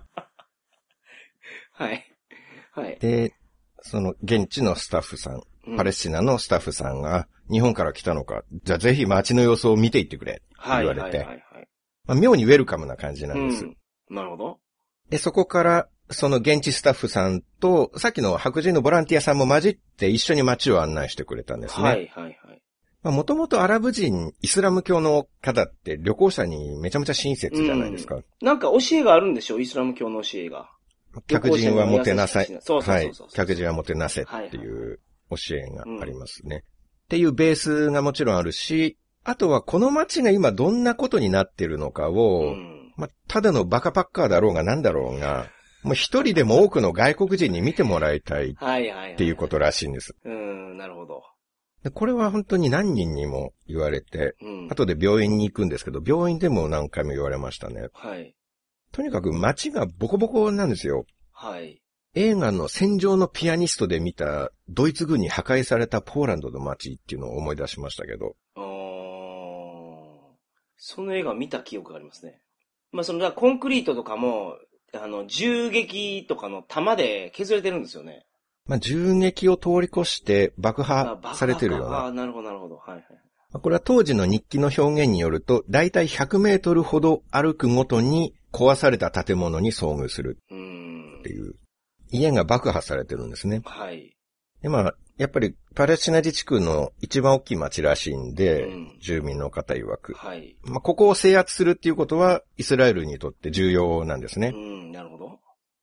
[1.73, 2.05] はい。
[2.73, 2.99] はい。
[2.99, 3.33] で、
[3.81, 10.87] その現地のスタッフさん、うんパレスチナのスタッフさんが、日本から来たのか、じゃあぜひ街の様子を見ていってくれ、ってはい。
[10.87, 11.27] 言われて、はい。
[11.27, 11.45] はい。
[11.53, 11.69] はい。
[12.07, 13.65] まあ、妙にウェルカムな感じなんです。
[13.67, 13.77] うん。
[14.09, 14.61] なるほど。
[15.11, 21.85] で、そこから、その現地スタッフさんと、さっきの白人のボランティアさんも混じって一緒に街を案内してくれたんですね。
[21.85, 21.97] はい。
[22.15, 22.25] はい。
[22.25, 22.37] はい。
[23.03, 28.21] まあ、もともとアラブ人、イスラム教の方って旅行者にめちゃめちゃ親切じゃないですか。
[28.43, 29.61] なんか教えがあるんでしょ？
[29.61, 30.69] イスラム教の教えが。
[31.27, 32.47] 客人はもてなさい。
[32.47, 33.35] そうそうそうそうはい。
[33.35, 36.65] 客人はもてなせっていう教えがありますね。
[37.05, 42.93] っていうベースがもちろんあるし、あとはこの街が今どんなことになってるのかを、うん。
[42.97, 45.49] まあ、ただのバカパッカーだろうが何だろうが、
[45.83, 49.17] もう一人でも多くの外国人に見てもらいたいっはいはいはい。
[49.17, 50.15] ていうことらしいんです。
[50.25, 51.23] うん、なるほど。
[51.85, 54.69] でこれは本当に何人にも言われて、うん。
[54.69, 57.89] 後で病院に行くんですけど、病院でも何回も言われましたね。
[57.93, 58.35] はい。
[58.91, 61.05] とにかく街がボコボコなんですよ。
[61.33, 61.81] はい。
[62.15, 68.35] 映画の戦場のピアニストで見たドイツ軍に破壊されたポーランドの街っていうのを思い出しましたけど。
[68.57, 68.65] あー
[70.77, 72.41] その映画見た記憶がありますね。
[72.93, 74.57] まあ、その、コンクリートとかも、
[74.95, 78.25] あの、銃撃とかの弾で削れてるんですよね。
[78.67, 82.07] まあ、銃撃を通り越して爆あ破されてるような。
[82.07, 82.77] あーなるほど、なるほど。
[82.77, 83.03] はいはい。
[83.51, 91.31] まあこれは当時の日記の表現によると、だいたい100メートルほど歩くごとに壊された建物に遭遇するうーんって。
[91.31, 91.55] いう。
[92.11, 93.63] 家が爆破されてるんですね。
[93.65, 94.17] はい。
[94.63, 100.13] で、まあ、やっぱりパレスチナ自治区の一番大きい町らしいんで、うん住民の方曰く。
[100.15, 100.57] はい。
[100.65, 104.57] まあ、ここを制圧するっていうことは、イスラエルにとって重要なんですねう。
[104.57, 105.39] ん、なるほど。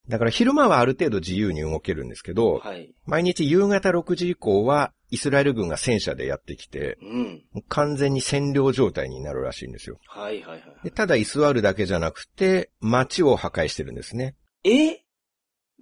[0.08, 2.94] だから昼間はある程度自由に動けるんですけど、はい。
[3.06, 7.44] 毎日夕方6時以降は、イスラエル軍が戦車でやってきて、うん。
[7.70, 9.98] 完全に占領状態になるらしいんですよ。
[10.08, 10.62] はいはいはい。
[10.84, 14.36] でただ居座るだけじゃなくて、街を破壊してるんですね。
[14.64, 15.02] え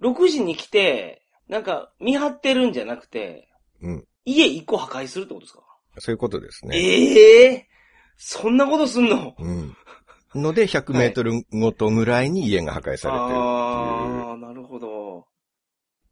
[0.02, 3.48] ?6 時に来て、なんか見張ってるんじゃなくて、
[3.82, 4.04] うん。
[4.24, 5.60] 家一個破壊するってことですか？
[5.98, 6.76] そういうことですね。
[6.78, 7.68] ええ
[8.16, 9.34] そんなことすんの？
[9.38, 9.76] うん。
[10.34, 13.10] ので、100メートルごとぐらいに家が破壊されてるっていう。
[13.10, 15.26] ああ、なるほど。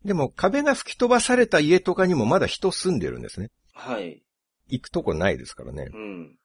[0.04, 3.50] でも壁が吹き飛ばされた家とかにもまだ人住んでるんですね。
[3.72, 4.22] はい。
[4.68, 5.88] 行くとこないですからね。
[5.92, 6.36] うん。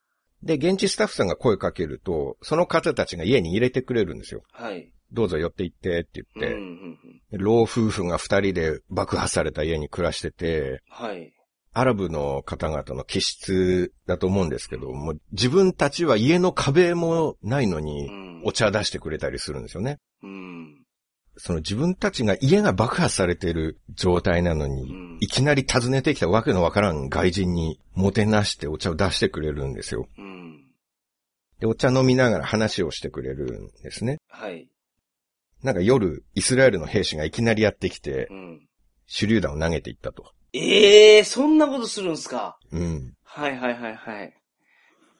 [0.43, 4.43] で、現地スタッフさんが声かけると、その方たちが家に入れてくれるんですよ。
[4.51, 4.91] はい。
[5.11, 6.97] どうぞ寄って行ってってうん、言って、うん、うん。
[7.31, 11.33] で老夫婦が二人で爆破された家に暮らしてて、はい。
[11.73, 18.41] アラブの方々の気質だと思うんですけど、もう自分たちは家の壁もないのうにん。
[18.45, 19.99] お茶出してくれたりするんですよね。
[20.23, 20.86] うん。
[21.37, 30.07] その自分たちが家が爆破されてる状態なのに、うんいきなり訪ねてきたわけのわからん外人にもてなしてお茶を出してくれるんですよ。
[30.15, 30.63] うん。
[31.59, 34.19] で、お茶飲みながら話をしてくれるんですね。
[34.29, 34.69] はい。
[35.63, 38.67] なんか夜、イスラエルの兵士がいきなりやってきてう、ん。
[39.07, 40.31] 手榴弾を投げていったと。
[40.53, 42.59] ええー、そんなことするんすか？
[42.71, 43.13] うん。
[43.23, 44.33] はいはいはいはい。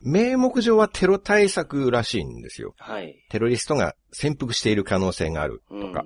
[0.01, 2.73] 名目上はテロ対策らしいんですよ。
[2.77, 3.15] はい。
[3.29, 6.05] テロリストが潜伏している可能性があるうんとか、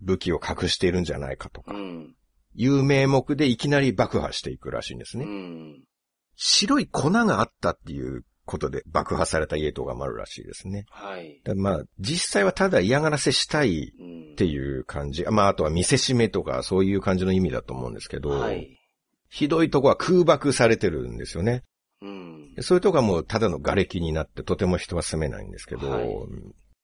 [0.00, 2.14] 武器を隠しているんじゃないかとか、うん。
[2.54, 5.26] いう名目でいきなり爆破していくらしいんですうね。
[5.26, 5.82] ん。
[6.36, 10.84] 白い粉があったっていうことで爆破された家とかもあるらしいですね。
[10.90, 11.40] はい。
[11.44, 14.32] だまあ、実際はただ嫌がらせしたいうん。
[14.32, 15.24] っていう感じ。
[15.24, 18.78] まあ、あとは見せしめとかそういう感じの意味だと思うんですけど、はい。
[19.28, 21.64] ひどいとこは空爆されてるんですよね。
[22.02, 22.54] うん。
[22.54, 26.08] でそういうとこはもうただの瓦礫になってとても人は住めないんですけど、はい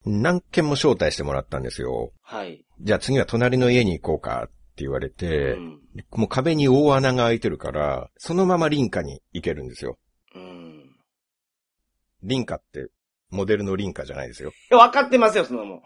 [0.05, 2.12] 何件も招待してもらったんですよ。
[2.22, 2.64] はい。
[2.81, 5.81] じゃあ次は隣の家に行こうかって言われてう、ん。
[6.11, 9.98] もう壁に大穴が開いてるから、そのまま隣家に行けるんですよ。
[10.35, 10.90] うん。
[12.27, 12.88] 隣家って、
[13.31, 14.51] モデルの梨花じゃないですよ。
[14.51, 15.83] いや、分かってますよ、そんなもん。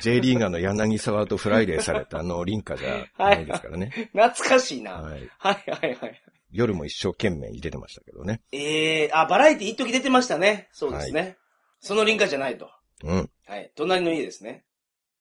[0.00, 3.90] J リーガーの柳沢とフライデーされたあの梨花じゃないですからね。
[4.12, 4.92] 懐かしいな。
[4.94, 5.30] はい、はい。
[5.38, 6.22] はい、はいはい。
[6.54, 8.40] 夜も一生懸命に出てましたけどね。
[8.52, 10.68] ええー、あ、バラエティ一時出てましたね。
[10.72, 11.36] そうですね。
[11.80, 12.70] そのリンカじゃないと。
[13.02, 13.30] うん。
[13.46, 13.72] はい。
[13.74, 14.64] 隣の家ですね。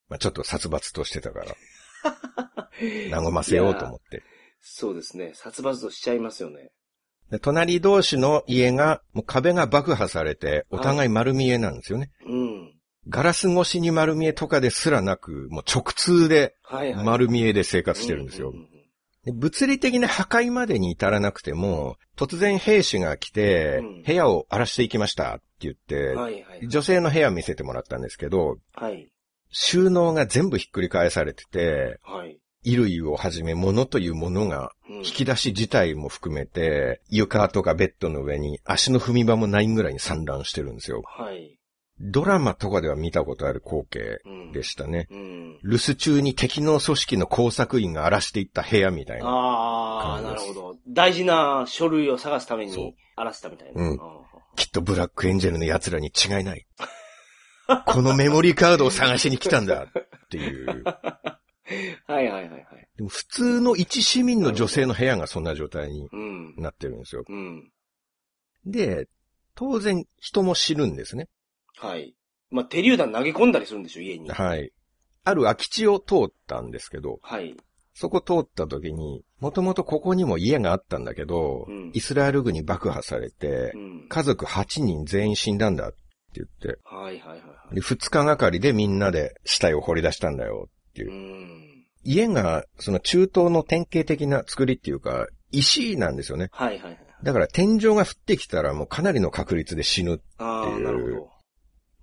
[0.10, 1.56] まあ、ちょっと殺伐としてたから、
[3.20, 4.22] 和ませようと思って。
[4.62, 5.32] そうですね。
[5.34, 6.70] 殺伐としちゃいますよね。
[7.32, 12.12] で隣同士の家が、もう壁が爆破されて、お互い丸見えなんですよね。
[12.28, 12.74] うん。
[13.10, 17.06] ガラス越しに丸見えとかですらなく、もう直通ではいはい。
[17.06, 18.52] 丸見えで生活してるんですよう。
[18.52, 18.73] う
[19.26, 26.68] で物理的な破壊までに至らなくても、突然兵士が来てうん、部屋を荒らしていきましたって言ってうんはいはい。
[26.68, 29.10] 女性の部屋見せてもらったんですけど、はい。
[29.50, 32.38] 収納が全部ひっくり返されてて、はい。
[32.66, 41.02] 衣類をはじめ物というものがうん引き出し自体も含めて、床とかベッドの上に足の踏み場もないぐらいに散乱してるんですよ。
[41.06, 41.58] はい。
[42.06, 44.52] ドラマとかでは見たことある光景うん。
[44.52, 45.08] でしたね。
[45.10, 45.60] うん。
[45.64, 49.26] 留守中に敵の組織の工作員が荒らしていった部屋みたいな。
[49.26, 50.76] ああ、なるほど。
[50.88, 53.82] 大事な書類を探すために荒らしたみたいな。
[53.82, 54.22] うんあ
[54.56, 56.68] きっとブラックエンジェルの奴らに違いない。
[57.88, 60.84] このメモリーカードを探しに来たんだっていう。
[60.84, 60.84] ー
[62.06, 62.88] はいはいはいはい。
[62.98, 66.56] でも普通の一市民の女性の部屋がそんな状態にうん。
[66.58, 67.24] なってるんですよ。
[67.28, 67.72] うん。
[68.66, 69.08] で、
[69.56, 71.30] 当然人も死ぬんですね。
[71.78, 72.16] はい。
[72.52, 74.30] まあ、手榴弾投げ込んだりするんでしょ、家に。
[74.30, 74.72] はい。
[75.24, 77.56] ある空き地を通ったんですけど、はい。
[77.94, 84.08] そこ通った時に、もともとここにも家があったんだけど、うんイスラエル軍に爆破されてう、ん。
[84.10, 85.98] 家族8人全員死んだんだって
[86.36, 87.76] 言って、はいはいはいはい。
[87.76, 91.14] で2日がかりでみんなで死体を掘り出したんだよっていうう。
[91.14, 91.86] ん。
[92.04, 96.50] 家が、その中東の典型的な作りっていうか、石なんですよね。
[96.52, 97.00] はいはいはい。
[97.24, 100.20] だから天井が降ってきたらもうかなりの確率で死ぬ。
[100.38, 101.33] ああ、っていうなるほど。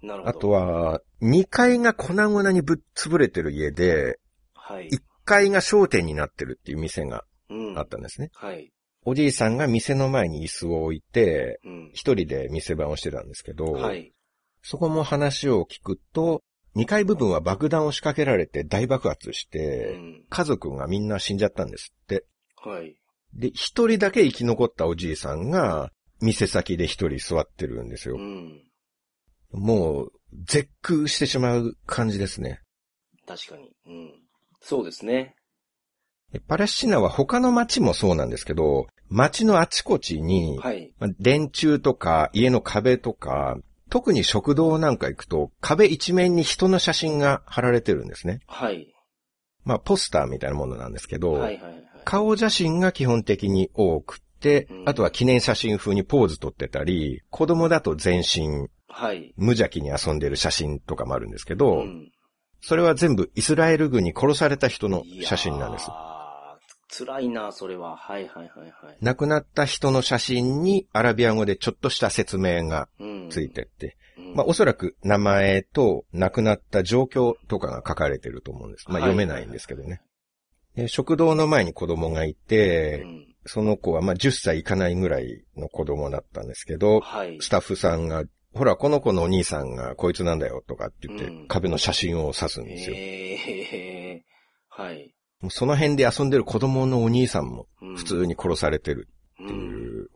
[0.02, 0.38] なるほど。
[0.38, 4.18] あと、は、2階が粉々にぶっ潰れてる家で、
[4.54, 4.88] はい。
[4.88, 7.78] 1階が商店になってるっていう店がうん。
[7.78, 8.30] あったんですね。
[8.34, 8.72] はい。
[9.04, 11.90] おじいさんが店の前に椅子を置いて、うん。
[11.92, 14.12] 一人で店番をしてたんですけど、はい。
[14.62, 16.42] そこも話を聞くと、
[16.76, 20.24] 2階部分は爆弾を仕掛けられて大爆発しうて、ん。
[20.28, 22.24] 家族がみんな死んじゃったんですって。
[22.56, 22.96] はい。
[23.34, 28.18] で、一人だけ生き残ったおじいさんが、店先で一人座ってるんですよう。
[28.18, 28.69] ん。
[29.52, 30.12] もう、
[30.44, 32.60] 絶句してしまう感じですね。
[33.26, 33.70] 確かに。
[33.86, 34.12] うん。
[34.60, 35.34] そうですね。
[36.32, 40.92] でパレスチナは他の街もそうなんですけど、街のあちこちに、はい。
[40.98, 43.58] まあ電柱とか家の壁とか、
[43.88, 48.40] 特に食堂なんか行くと壁一面に人の写真が貼られてるんですね。
[48.46, 48.94] はい。
[49.64, 51.84] まあポスターみたいなものなんですけど、はいはいはい。
[52.04, 59.32] 顔写真が基本的に多くて、うんあとは記念写真風にポーズ撮ってたり、子供だと全身、はい。
[59.36, 62.10] 無邪気に遊んでる写真とかもあるんですけど、ん。
[62.60, 65.86] それは全部イスラエル軍に殺された人の写真なんです。
[65.90, 66.58] ああ、
[66.90, 67.96] 辛いな、それは。
[67.96, 68.96] はいはいはいはい。
[69.00, 73.28] 亡くなった人の写真にアラビア語でちょっとした説明がうん。
[73.30, 74.34] ついてって、うん。
[74.34, 78.84] まあおそらく名前と亡くなった状況とかが書かれてると思うんです。
[78.88, 80.02] まあはい読めないんですけどね。
[80.74, 83.26] で食堂の前に子供がいてう、ん。
[83.46, 87.38] その子はまあ10歳いかないぐらいの子供だったんですけど、はい。
[87.40, 92.96] スタッフさんが、ほら、この子のお兄さんがこいつなんだよとかって言って、うん壁の写真を指すんですよ。
[92.96, 93.34] え
[94.14, 94.24] え
[94.68, 95.14] はい。
[95.40, 99.08] もうその辺で遊んでる子供のお兄さんもうん普通に殺されてる
[99.38, 100.02] うっていん。
[100.02, 100.10] う、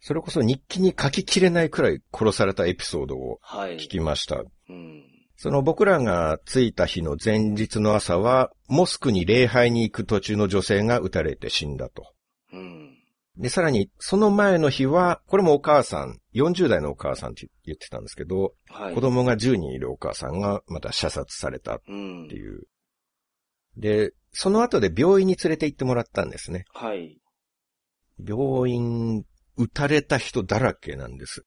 [0.00, 3.76] それこそ日記に書ききれないくらい殺されたエピソードをはい。
[3.76, 4.36] 聞きました。
[4.36, 5.04] うん。
[5.36, 12.12] その僕らが着いた日の前日の朝は、モスクに礼拝に行く途中の女性が撃たれて死んだと。
[12.52, 12.98] うん。
[13.40, 18.94] で、さらに、その前の日は、これもお母さん、40代のお母さんって言ってたんですけど、はい。
[18.94, 22.36] 子供が10人いるお母さんがまた射殺されたっうんて。
[22.36, 22.64] いう。
[23.78, 26.64] で、その後で病院に連れて行ってもらったんですね。
[26.74, 27.18] はい。
[28.22, 29.24] 病院、
[29.56, 31.46] 撃たれた人だらけなんです。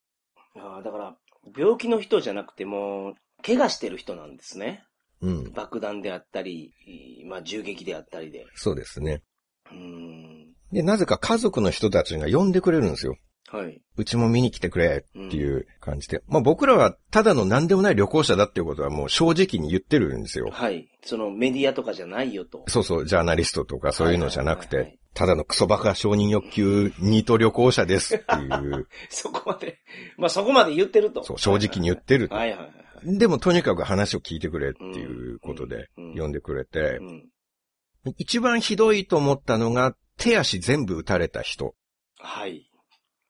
[0.55, 1.15] ああ、だから、
[1.55, 3.13] 病気の人じゃなくても、
[3.45, 4.83] 怪我してる人なんですね。
[5.21, 5.51] うん。
[5.51, 6.73] 爆弾であったり、
[7.27, 8.47] まあ銃撃であったりで。
[8.55, 9.21] そうですね。
[9.71, 10.32] うーん。
[10.73, 13.15] で、なぜか家族の人たちが呼んでくれるんですよ。
[13.53, 13.81] はい。
[13.97, 16.23] うちも見に来てくれっていう感じで。
[16.27, 20.49] まあ僕らはただの何でもない旅行者だっていうことはもう正直に言ってるんですよ。
[20.51, 20.89] はい。
[21.03, 22.63] そのメディアとかじゃないよと。
[22.67, 29.77] そうそう、ジャーナリストとかそういうのじゃなくて、ただのクソバカ承認欲求ニート旅行者ですっていう、 そこまで、
[30.17, 31.23] まあそこまで言ってると。
[31.23, 32.29] そう、正直に言ってる。
[32.31, 33.17] はいはいはいはい。
[33.19, 37.29] でもとにかく話を聞いてくれっていうことでうんうん呼んでくれてう、ん。
[38.17, 41.75] 一番ひどいと思ったのが手足全部打たれた人。
[42.17, 42.69] はい。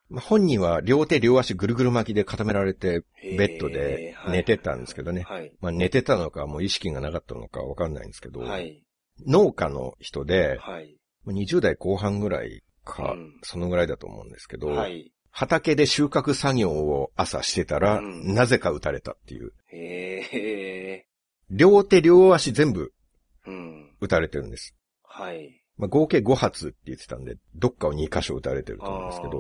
[0.10, 5.24] まあ本人は両手両足ぐるぐる巻きで固められてベッドで寝てたんですけどね。
[5.24, 5.52] はい。
[5.60, 8.84] まあ寝てたのかもう意識がなかったのかわかんないんですけど、はい。
[9.26, 10.98] 農家の人で、はい。
[11.28, 15.12] 20代後半ぐらいか、うんそのぐらいだと思うんですけど、はい。
[15.32, 19.54] 畑で収穫作業を朝してたら、うんなぜか撃たれたっていう。
[19.72, 21.08] へえ。
[21.50, 22.94] 両手両足全部
[23.46, 23.96] うん。
[24.00, 24.76] 撃たれてるんです。
[25.04, 25.63] はい。
[25.78, 29.32] まあ、合計5発って言ってたんで、どっかを2箇所撃たれてると思うんですけど、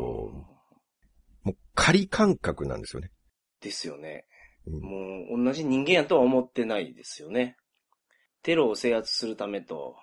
[1.43, 3.11] もう仮感覚なんですよね。
[3.61, 4.25] ですよね。
[4.65, 7.57] うんもう同じ人間やとは思ってないですよね。
[8.43, 9.95] テロを制圧するためと、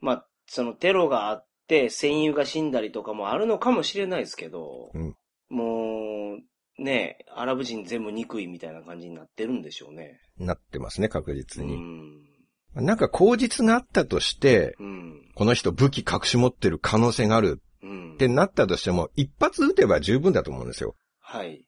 [0.00, 5.16] まあ、そのテロがあって戦友が死んだりとかもあるのかもしれないですけど、うん
[5.48, 6.36] も
[6.78, 10.20] う、ね、アラブ人全部憎いみたいな感じになってるんでしょうね。
[10.38, 11.76] なってますね、確う実に。
[11.76, 12.33] ん。
[12.74, 15.22] なんか口実があったとして、うん。
[15.34, 18.14] この人武器隠し持ってる可能性があるうん。
[18.14, 20.94] ってなったとしても、一発撃てば十分だと思うんですよ。
[21.20, 21.64] はい。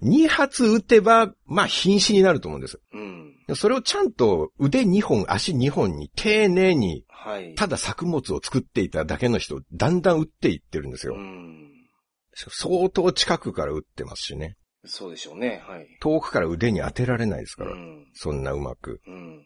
[0.00, 2.80] 二発撃てば、まあ、瀕死になると思うんです。
[2.92, 3.34] うん。
[3.54, 7.54] それをちゃんと腕二本、足二本に丁寧に、はい。
[7.54, 11.18] ただ作物を作っていただけの人、だんだん撃っていってるんですよう。
[11.18, 11.72] ん。
[12.34, 14.56] 相当近くから撃ってますしね。
[14.84, 15.62] そうでしょうね。
[15.66, 15.86] はい。
[16.00, 17.72] 遠くから腕に当てられないですから。
[17.72, 18.06] うん。
[18.14, 19.00] そんなうまく。
[19.06, 19.44] うん。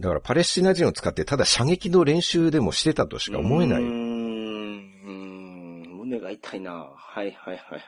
[0.00, 3.82] だからパレスチナ人を使ってただ射撃の練習でもしてたとしか思えない。
[3.82, 3.84] ん。
[3.84, 6.72] うーん胸が痛いな。
[6.72, 7.80] はいはいはいはい。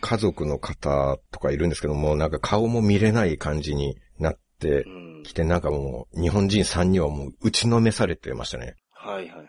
[0.00, 8.76] 家族の方とかいるんですけども、なんか顔も見れない感じになってうんきて、なんかもう日本人3人はもう打ちのめされてましたね。
[8.92, 9.46] はいはいはいはい。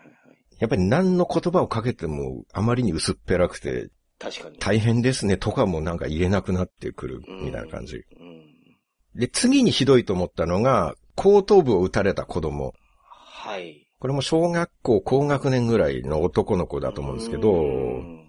[0.58, 3.88] やっぱり何の言葉をかけてもあまりに薄っぺらくて
[4.18, 4.58] 確かに。
[4.58, 7.96] 大変ですねとかもなんか言えなくなってくるみたいな感じ。
[7.96, 8.02] うん。
[9.14, 12.72] で、次にひどいと思ったのが後頭部を撃たれた子供。
[13.00, 13.88] はい。
[13.98, 18.22] これも小学校高学年ぐらいの男の子だと思うんですけど、うん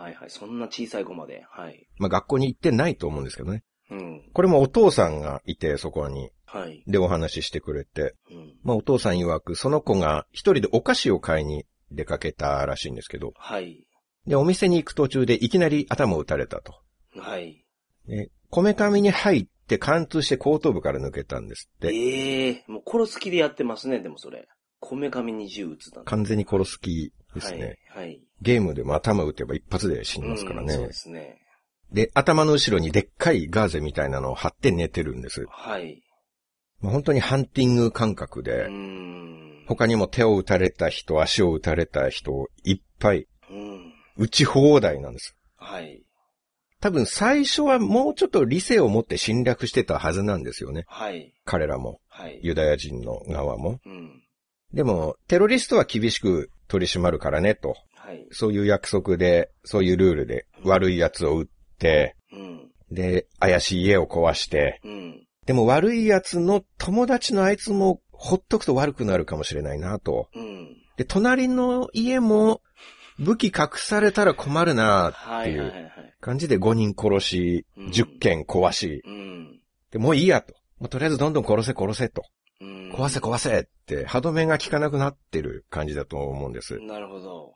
[0.00, 0.30] はいはい。
[0.30, 1.44] そんな小さい子まで。
[1.50, 1.86] はい。
[1.98, 3.62] まあ学校に行ってないと思うんですけどね。
[3.90, 4.22] うん。
[4.32, 6.30] これもお父さんがいて、そこに。
[6.46, 6.82] はい。
[6.86, 8.14] でお話ししてくれて。
[8.30, 8.54] うん。
[8.62, 13.86] まあお父さん曰く、その子が一人でお菓子を買いに出かけたらしいんですけど、はい。
[14.26, 16.74] で、お店に行く途中でいきなり頭を打たれたと。
[17.18, 17.64] はい。
[18.06, 21.94] で、こめかみに入って貫通して後頭部から抜けたんですって。
[21.94, 24.48] ええもう殺す気でやってますね、でもそれ。
[24.80, 27.78] こめかみに銃撃つなんて完全に殺す気ですね。
[27.90, 28.06] はい。
[28.06, 28.20] はい。
[28.42, 30.92] ゲームでも頭打てば一発で死にますからねうんそうで。
[30.92, 31.38] すね。
[31.92, 35.46] で、頭の後ろにでっかいガーゼみたいなのを貼って寝てるんです。
[35.48, 36.02] はい。
[36.80, 39.64] まあ、本当にハンティング感覚うで、ん。
[39.66, 43.92] 他にも手を打たれた人、足を打たれた人、いっぱい、うん。
[44.16, 45.36] 打ち放題なんです。
[45.56, 46.02] はい。
[46.80, 50.84] 多分最初はもうちょっと理性を持って侵略してたはずなんですよね。
[50.88, 51.34] はい。
[51.44, 52.40] 彼らも、はい。
[52.42, 53.80] ユダヤ人の側も。
[53.84, 54.22] うん。
[54.72, 57.74] でも、テロリストは厳しく取り締まるからね、と。
[57.94, 58.26] はい。
[58.30, 61.46] そういう約束で、そういうルールで悪い奴を撃っ
[61.78, 62.70] て、うん。
[62.90, 65.26] で、怪しい家を壊して、うん。
[65.46, 70.28] でも悪い奴の友達のあいつもほっとくと悪くなるかもしれないなと。
[70.34, 70.76] うん。
[70.96, 72.60] で、隣の家も
[73.20, 75.90] 武器隠されたら困るなっていう。
[76.20, 79.60] 感じで5人殺し、うん10件壊し、うん。
[79.90, 80.54] で、もういいやと。
[80.78, 82.22] もうとりあえずどんどん殺せ殺せと。
[82.60, 82.92] うん。
[82.92, 86.78] 壊せ壊せって歯止めが効かなくなってる感じだと思うんです。
[86.80, 87.54] なるほど。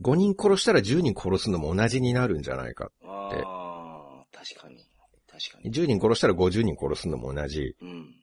[0.00, 2.90] 5人殺したら10人殺すのも同じになるんじゃないか。
[3.04, 4.86] ああ、確かに。
[5.28, 5.72] 確かに。
[5.72, 7.74] 10人殺したら50人殺すのも同じ。
[7.80, 8.14] うん。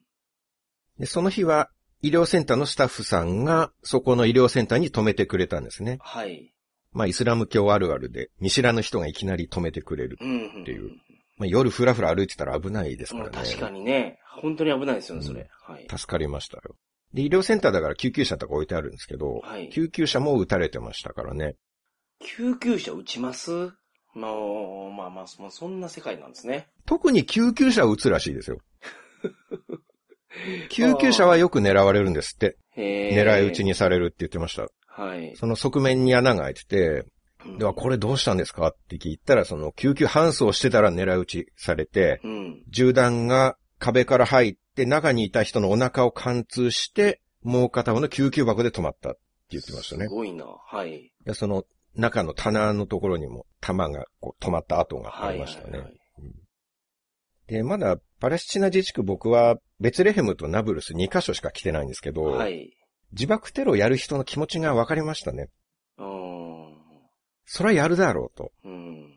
[0.98, 1.70] で、その日は
[2.00, 5.98] 医療センターのスタッフさんがそこの医療センターに止めてくれたんですね。
[6.00, 6.53] はい。
[6.94, 10.16] まあイスラム教あるあるで見知らぬ人がいきなり止めてくれる。
[10.20, 10.62] うん。
[10.62, 10.92] っていう
[11.36, 13.48] まあ、夜ふらふら歩いてたら危ないですかまあらね。
[13.48, 14.20] 確かにね。
[14.40, 15.48] 本当に危ないですよね、それ。
[15.66, 15.86] はい。
[15.90, 16.76] 助かりましたよ。
[17.12, 21.56] で、医療センターだから救急車とか置いてあるんですけど、はい救急車も撃たれてましたからね。
[22.20, 23.50] 救急車撃ちます？
[24.14, 24.32] まあ、
[24.96, 26.68] まあまあ、まあ、そんな世界なんですね。
[26.86, 28.58] 特に救急車を撃つらしいですよ。
[30.70, 32.56] 救急車はよく狙われるんですって。
[32.76, 33.64] 狙い撃ち。
[33.64, 34.68] にされるって言ってました。
[34.96, 35.34] はい。
[35.36, 42.62] その側面に穴が開いてて、うんではこれどうしたんですかって聞いたら、その救急搬送してたら狙い撃ちされて、うん。
[42.70, 49.20] 銃弾が壁から入って中にいた人のお腹を貫通して、もう片方の救急箱で止まったって
[49.50, 50.08] 言ってましたねす。
[50.08, 50.46] ごいな。
[50.46, 51.12] はい。
[51.26, 51.64] でその
[51.94, 55.34] 中の棚のところにも弾がこう止まった跡があはい。
[55.34, 55.70] りましたね。
[55.70, 55.94] はいはい
[57.46, 62.74] で、まだパレスチナ自治区僕はベツレヘムとナブルス2カ所しか来てないんですけど、はい。
[63.14, 65.48] 自爆テロをやる人の気持ちが分かりましたね。
[65.98, 66.74] うーん。
[67.46, 68.52] それはやるだろうと。
[68.64, 69.10] うん。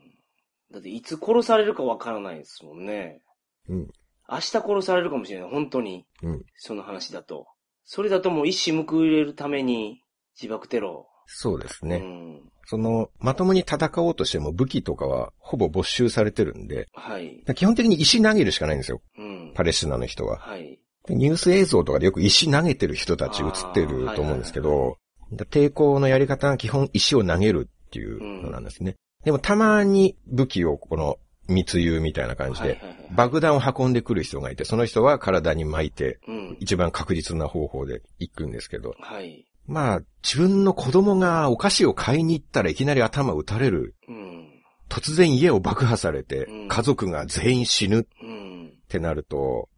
[0.71, 3.21] だって、いつ殺されるかわからないですもんね。
[3.67, 3.87] うん。
[4.29, 5.49] 明日殺されるかもしれない。
[5.49, 6.05] 本当に。
[6.21, 6.45] うん。
[6.55, 7.47] その話だと。
[7.85, 10.03] それだともう一矢報いれるために、
[10.39, 11.07] 自爆テロ。
[11.25, 11.97] そうですね。
[11.97, 12.51] うん。
[12.65, 17.43] その、まともに戦おうとしても武器とかはほぼ没収されてるんで、はい。
[17.55, 19.01] 基本的に石投げるしかないんですよ。
[19.17, 19.53] うん。
[19.55, 20.37] パレスチナの人は。
[20.37, 20.79] はい。
[21.07, 24.97] でニュース映像とかでよく石投げてる人たち映ってると思うんですけど、
[25.33, 28.95] だ抵抗のやり方は基本石を投げるっていうのなんですね。
[29.23, 32.81] でもたまに武器をこの密輸みたいな感じで、
[33.11, 36.57] 爆弾を運んでくる人がいて、その人は体に巻いて、うん。
[36.59, 39.45] 一番確実な方法で行くんですけど、はい。
[39.65, 43.95] まあ、自分の子供がお菓子を買いに行ったらいきなり頭打たれる。
[44.07, 44.47] うん。
[44.89, 48.73] 突然家を爆破されてうん、家族が全員死ぬっうん。
[48.87, 49.69] てなると、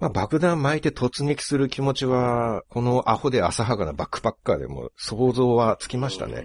[0.00, 6.44] まあ爆弾巻いて突撃する気持ちは、このアホで浅はかなバックパッカーでも想像はつきましたね。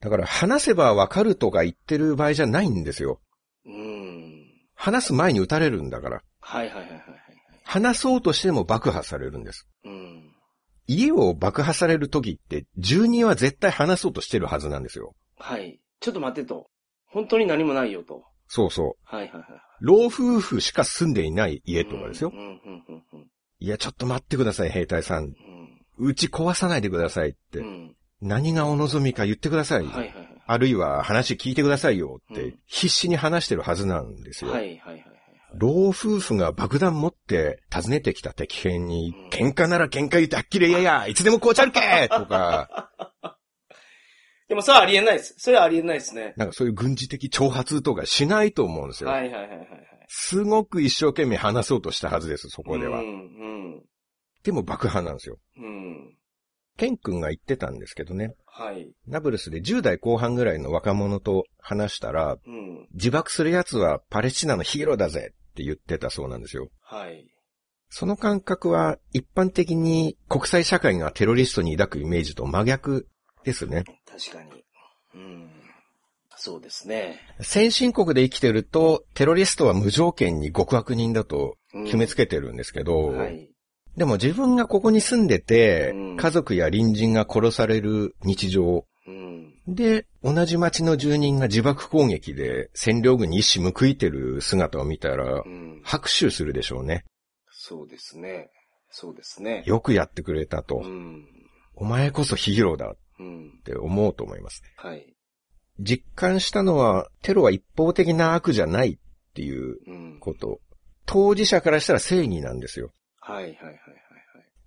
[0.00, 3.20] だから話せばわかるとか言ってる場合じゃないんですよ。
[3.66, 3.72] うん。
[3.72, 4.46] うん。
[4.74, 6.22] 話す前に撃たれるんだから。
[6.40, 7.04] はいはいはいはいはい。
[7.64, 9.66] 話そうとしても爆破されるんです。
[9.84, 10.32] うん。
[10.86, 15.14] 家を爆破される時って、住人は絶対話そうとしてるはずなんですよ。
[15.36, 15.80] はい。
[16.00, 16.70] ちょっと待ってと。
[17.06, 18.24] 本当に何もないよと。
[18.46, 18.94] そうそう。
[19.02, 19.44] はいはいはい。
[19.80, 22.32] 老夫婦しか住んでいない家とかですよ。
[23.60, 25.34] いや、ちょっと待ってください、兵隊さん。
[25.98, 27.58] うち壊さないでくださいって。
[27.58, 27.94] うん。
[28.20, 29.84] 何がお望みか言ってください。
[30.46, 34.52] あるいは話聞いてくださいよってうん、必死に話してるはずなんですよ。
[35.54, 42.90] 老夫婦が爆弾持って訪ねてきた敵兵にうん、喧嘩なら喧嘩言ってあっきりやや、いつでもこうちゃるけとか、
[44.48, 45.34] でもそれはありえないです。
[45.38, 46.32] それはありえないですね。
[46.36, 49.10] なんかそういう軍事的挑発とかしないと思うんですよ。
[49.10, 49.68] はいはいはいはいはい。
[50.08, 53.00] すごく一生懸命話そうとしたはずです、そこでは。
[53.00, 53.82] うん、うん。
[54.42, 55.36] でも爆破なんですよ。
[55.58, 56.14] うん。
[56.78, 58.34] ケン君が言ってたんですけどね。
[58.46, 58.90] はい。
[59.06, 62.88] ナブルスで10代後半ぐらいの若者と話したら、うん。
[62.94, 66.70] 自爆する奴はパレスチナのヒーローだぜって言ってたそうなんですよ。
[66.80, 67.26] はい。
[67.90, 73.08] その感覚は一般的に国際社会がテロリストに抱くイメージと真逆
[73.44, 73.84] ですね。
[74.06, 74.64] 確かに。
[75.14, 75.50] うん。
[76.36, 77.20] そうですね。
[77.40, 83.50] 先進国で生きてるとテロリストは無条件に極悪人だと決めつけてるんですけど、はい。
[83.96, 89.54] でも自分がここに住んでてうん家族や隣人が殺される日常うん。
[89.66, 95.80] で、同じ町の住人が自爆攻撃で占領軍に一矢報いてる姿を見たらう、ん。
[95.82, 97.04] 拍手するでしょうね。
[97.50, 98.50] そうですね。
[98.90, 99.64] そうですね。
[99.66, 100.82] よくやってくれたと。
[100.84, 101.26] うん。
[101.74, 103.60] お前こそヒーローだっうん。
[103.64, 104.62] て思うと思います。
[104.76, 105.14] はい。
[105.80, 110.18] 実感したのは、テロは一方的な悪じゃないっていううん。
[110.20, 110.60] こと。
[111.06, 112.92] 当事者からしたら正義なんですよ。
[113.20, 113.78] はいはいはいはいはい。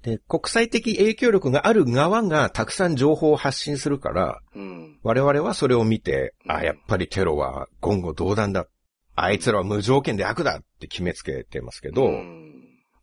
[0.03, 4.99] で、国際的影響力がある側がたくさん情報を発信するから、うん。
[5.03, 8.67] 我々はそれを見て、うんあ、やっぱりテロは言語道断だ。
[9.15, 12.40] あいつらは無条件で悪だって決めつけてますけど、うん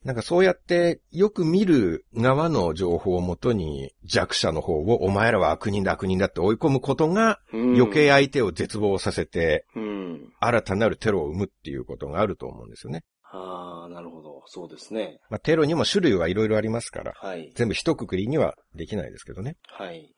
[0.04, 10.32] なんかそうやってよく見る側の情報をもとに弱者の方をお前らは悪人だ悪人だって追い込むことが余計相手を絶望させてうん。
[10.40, 13.02] 新たなるテロを生むっていうことがあると思うんですよね。
[13.30, 14.42] ああ、なるほど。
[14.46, 15.18] そうですね。
[15.30, 17.52] まあテロにも種類はいろいろありますから、はい。
[17.54, 19.56] 全部一括りにはできないですけどね。
[19.66, 20.14] はい。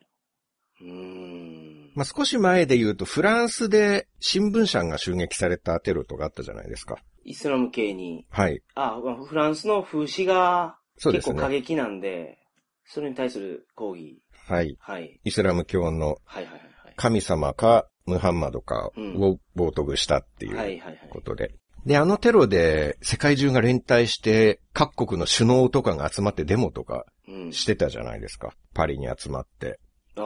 [0.82, 1.69] うーん。
[1.94, 6.96] まあ少し前で言うとフランスで新聞社が襲撃されたテロとかあったじゃないですか。
[7.24, 8.62] イスラム系に、はい。
[8.74, 11.60] あ、まあフランスの風刺が結構過ね。
[11.60, 12.38] 激なんで、
[12.86, 14.18] それに対する抗議。
[14.46, 14.76] はい。
[14.80, 15.20] はい。
[15.24, 16.60] イスラム教のはいはいはい
[16.96, 21.08] 神様かムハンマドかうんを冒涜したっていうはいはい。
[21.10, 21.54] ことで。
[21.86, 27.52] で、あのテロで世界中が連帯して各国の首脳とかが集まってデモとかうん。
[27.52, 28.52] してたじゃないですか。
[28.74, 29.78] パリに集まって。
[30.16, 30.24] ああ、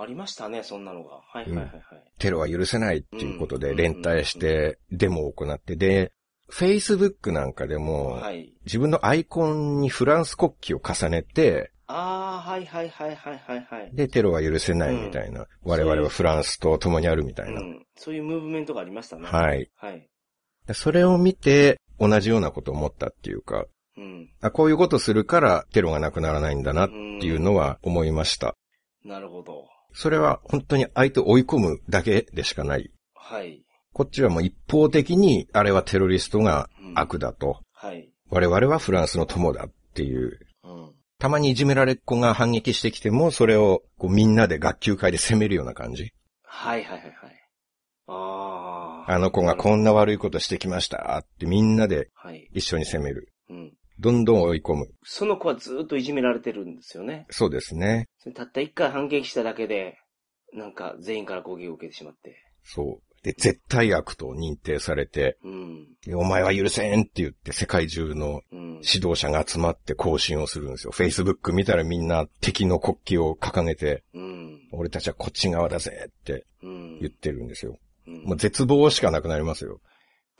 [0.00, 1.16] ありましたね、そんなのが。
[1.16, 1.82] はいはいはいはい。
[2.18, 6.12] テロは許せないっていうことでうん連帯してデモを行って、で、
[6.50, 8.52] Facebook なんかでも、はい。
[8.64, 13.90] 自分のアイコンにフランス国旗を重ねて、ああ、はいはいはいはいはいはい。
[13.92, 15.46] で、テロは許せないみたいな。
[15.64, 17.60] 我々はフランスと共にあるみたいな。
[17.60, 17.84] うん。
[17.96, 19.26] そういうムーブメントがありましたね。
[19.26, 19.68] はい。
[19.76, 20.08] はい。
[20.72, 24.30] それを見て、同じようなことを思ったっていうか、うん。
[24.40, 26.94] あこういうことするからテロがなくならないんだなって
[27.26, 28.54] いうのは思いました。
[29.04, 29.66] なるほど。
[29.92, 32.90] それは本当に相手を追い込むだけでしかない。
[33.14, 33.64] はい。
[33.92, 37.60] こっちはもう一方的に、あれはテロリストが悪だと。
[37.72, 38.08] はい。
[38.30, 40.38] 我々はフランスの友だっていう。
[40.62, 40.92] うん。
[41.18, 46.12] たまにいじめられっ子が反撃してきても、それをこうみんなで学級会で責めるような感じ。
[46.42, 47.14] はいはいはいはい。
[48.06, 49.12] ああ。
[49.12, 52.48] あの子がこんな悪いことしてきましたってみんなではい。
[52.52, 53.32] 一緒に責める。
[53.48, 53.72] うん。
[54.00, 54.88] どんどん追い込む。
[55.04, 57.26] その子はずっといじめられてるんですよね。
[57.30, 58.08] そうですね。
[58.34, 59.98] たった一回反撃しただけで、
[60.54, 62.36] なんか全員から攻撃を受けてしまって。
[62.64, 63.02] そう。
[63.22, 65.86] で、絶対悪と認定されて、うん。
[66.06, 68.80] でお前は許せんって言って世界中のうん。
[68.82, 70.92] 指導者が集まって更新をするんですよ。
[70.92, 74.68] Facebook 見たらみんな敵の国旗を掲げて、うん。
[74.72, 76.98] 俺たちはこっち側だぜってうん。
[77.00, 77.76] 言ってるんですよ。
[78.06, 79.80] うんもう絶望しかなくなりますよ。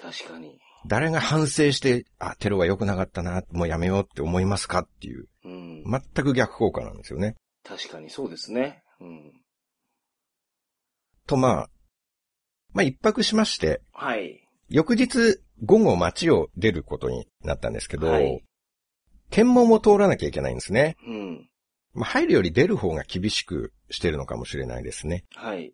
[0.00, 0.58] 確かに。
[0.86, 5.84] 誰が反省して、あ、テロは良くなかったな、もうやめようって思いますかっていう、うん。
[5.84, 7.36] 全く逆効果なんですよね。
[7.64, 8.82] 確かにそうですね。
[9.00, 9.32] うん。
[11.26, 11.70] とまあ、
[12.72, 14.46] まあ一泊しまして、はい。
[14.68, 18.42] 翌日午後街を出ることになったんですけど、はい
[19.30, 20.96] 検問を通らなきゃいけないんですね。
[21.06, 21.48] うん。
[21.94, 25.24] まあ入るより出る方が厳しくしてるのかもしれないですね。
[25.34, 25.72] はい。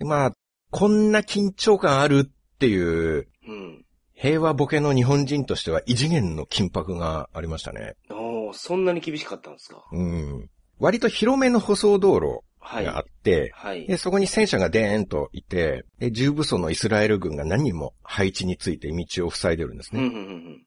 [0.00, 0.32] まあ、
[0.70, 3.83] こんな緊張感あるっていう、うん。
[4.24, 7.92] 平和ボケの日本人としては異次元の緊迫がありましたね。
[8.10, 9.84] おーそんなに厳しかったんですか？
[9.92, 10.48] うん。
[10.78, 12.86] 割と広めの舗装道路はい。
[12.86, 13.86] があって、はい。
[13.86, 20.06] で、そこに戦車がデーンといて、で、重武装のイスラエル軍が何人も配置について道を塞いでるんですうん、ね。
[20.06, 20.64] うん、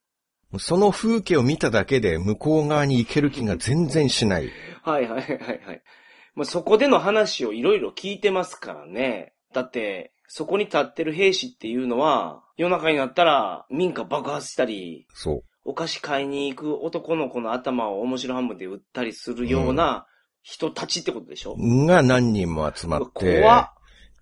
[0.53, 0.59] うん。
[0.59, 4.51] その風景を見ただけで向こう側に行ける気が全然しない。
[4.83, 5.81] はい、はい、はい、はい。
[6.35, 9.33] まあ、そこでの話をいろいろ聞いてますからね。
[9.51, 15.43] だって、そこに立ってる兵士っていうのは、夜中になったら民家爆発したり、そう。
[15.63, 20.05] お菓子買いに行く男の子の頭を面白半分で撃ったりするような
[20.41, 23.73] 人たちってことでしょ、が何人も集まって、怖っ。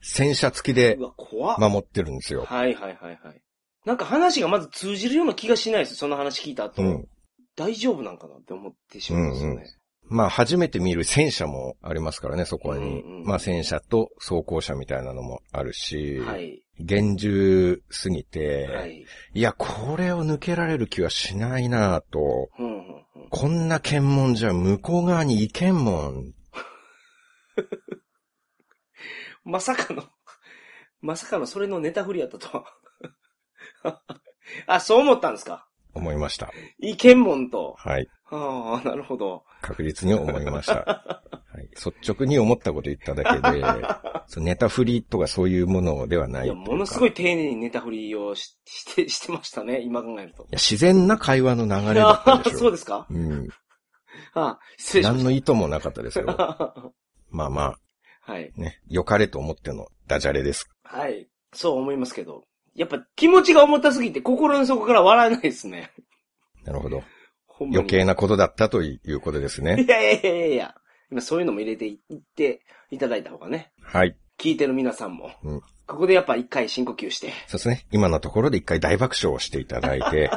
[0.02, 1.60] 戦車付きで怖っ。
[1.60, 2.46] 守ってるんですよ。
[2.46, 3.42] はいはいはいはい。
[3.86, 5.96] なんか話がまず通じるような気がしないです。
[5.96, 6.82] その話聞いた後。
[6.82, 7.08] うん。
[7.56, 9.56] 大丈夫なんかなって思ってしまうんですよね。
[9.56, 9.68] うんうん
[10.08, 13.02] まあ初めて見る戦車もありますからね、そこに。
[13.02, 16.62] うんうんまあ戦車と装甲車みたいなのもあるし、はい。
[16.80, 19.42] 厳重すぎて、、はいい。
[19.42, 26.34] や、これを抜けられる気はしないなぁと、うんうんうんこんな検問じゃ向こう側に行けんもん。
[29.44, 30.04] まさかの、
[31.02, 32.48] まさかのそれのネタ振りやったと
[33.84, 34.02] は。
[34.68, 35.68] あ、そう思ったんですか？
[35.94, 36.52] 思いました。
[36.80, 37.76] 意見門と。
[37.78, 38.08] はい。
[38.26, 39.44] ああ、なるほど。
[39.66, 40.74] 確実に思いました。
[41.56, 43.64] はい、率直に思ったこと言っただけで、
[44.28, 49.82] そうネタ振りとかそういうものではないいや、ものすごい丁寧にネタ振りをしして、してましたね。
[49.82, 50.44] 今考えると。
[50.44, 52.60] いや自然な会話の流れだったでしょ。
[52.60, 53.08] そうですか？
[53.10, 53.48] うん。
[54.36, 56.26] あ失礼しまし何の意図もなかったですよ。
[56.26, 56.76] た。
[57.32, 57.76] まあま
[58.22, 58.52] はい。
[58.56, 60.70] あ、ね、良かれと思ってのダジャレです。
[60.84, 61.28] はい。
[61.54, 62.44] そう思いますけど。
[62.76, 65.92] やっぱ気持ちが重たすぎて心の底から笑えないですね。
[66.66, 67.04] なるほど。
[67.60, 69.82] 余計なことだったということですね。
[69.84, 70.76] いやいやいやいや。
[71.12, 73.72] 今そういうのも入れていっていただいた方がね。
[73.82, 74.18] はい。
[74.38, 75.32] 聞いてる皆さんも。
[75.44, 77.32] うんここでやっぱ一回深呼吸して。
[77.48, 77.86] そうですね。
[77.92, 80.32] 今のところで一回大爆笑をしていただいて、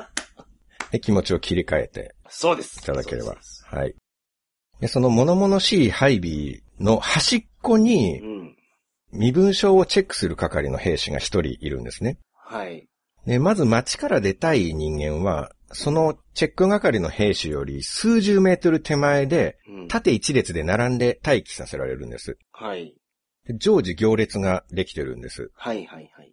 [0.93, 2.81] で気持ちを切り替えてそうです。
[2.81, 3.37] いただければ。
[3.65, 3.95] はい。
[4.81, 8.57] で、その物々しい配備の端っこにう、ん。
[9.11, 12.19] 身分証をチェックする係の兵士が一人いるんですね。
[12.35, 12.87] はい。
[13.27, 19.89] で、まず街から出たい人間は、そのチェック係の兵士より数十メートル手前で、うん。
[19.89, 22.39] 縦一列で並んで待機させられるんです。
[22.53, 22.95] はい。
[23.47, 25.51] で常時行列ができてるんです。
[25.55, 26.33] はいはいはい。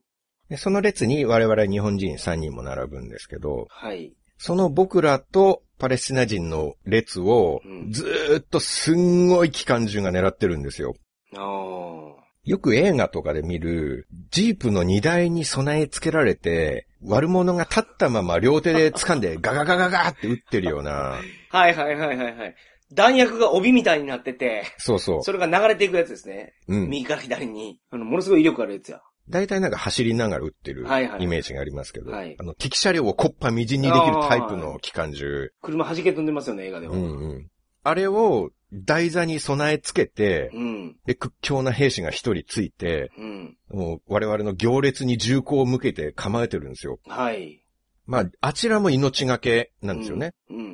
[0.49, 4.13] でその列に我々日本人3人も並ぶんですけど、はい。
[4.37, 10.95] その僕らとパレスチナ人の列をうんずーっとすんごい機関銃が狙ってるんですよ。
[11.35, 12.25] ああ。
[12.45, 22.55] よく映画とかで見る、ジープの荷台に備え付けられて、悪者が立ったまま両手で掴んで ガガガガガって撃ってるような、はいはいはいはいはい。
[22.93, 25.23] 弾薬が帯みたいになってて、そうそう。
[25.23, 26.53] それが流れていくやつですね。
[26.67, 26.89] うん。
[26.89, 27.79] 右から左に。
[27.89, 29.01] あの、ものすごい威力あるやつや。
[29.27, 35.51] 大体なんか走りながら撃ってるはいはいイメージがありますけど、はいあの、敵車両をコッパみじんにできるタイプの機関銃。
[35.61, 36.93] 車弾け飛んでますよね、映画では。
[36.93, 37.05] うんう
[37.39, 37.47] ん。
[37.83, 38.51] あれを
[38.83, 40.95] 台座に備え付けて、うん。
[41.05, 43.57] で、屈強な兵士が一人ついて、うん。
[43.69, 46.99] もう我々の行列に銃口を向けて構えてるんですよ。
[47.07, 47.61] はい。
[48.05, 50.33] まあ、あちらも命がけなんですよね。
[50.49, 50.57] うん。
[50.57, 50.69] うんうん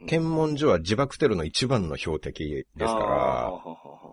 [0.00, 0.06] うん。
[0.06, 3.52] 検問所は自爆テロの一番の標的ですか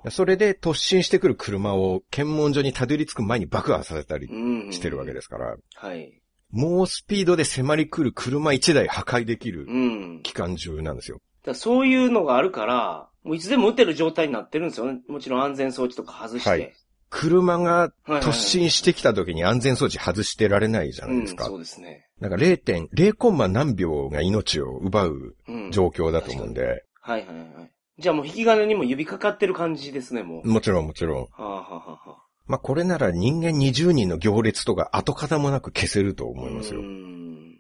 [0.03, 4.73] ら、それで突進してくる車を検問所にたどり着く前に爆破させたりうん。
[4.73, 5.85] してるわけでですから、す。
[5.85, 6.21] はい。
[6.51, 9.77] 猛スピードで迫り来る車一台破壊できるう
[10.17, 10.21] ん。
[10.23, 11.19] 機関銃なんですよ。
[11.53, 15.01] そういうのがあるから、もういつでも撃てる状態になってるんですよね。
[15.07, 16.49] もちろん安全装置とか外して。
[16.49, 16.73] はい
[17.13, 21.43] 車が突進してきた時に安全装置外してられないじゃないですか。
[21.43, 22.07] うん、そうですね。
[22.21, 25.71] なんか0.0コンマ何秒が命を奪ううん。
[25.71, 27.71] 状況だと思うんで、はいはいはい。
[27.99, 30.47] じゃあもう引き金にも指かかってる感じですね、もう。
[30.49, 31.21] もちろんもちろん。
[31.23, 36.83] はあ、はあはあはあ、まあこれなら人間20人の行列とか跡形もなく消せると思いますよう。
[36.83, 37.57] ん。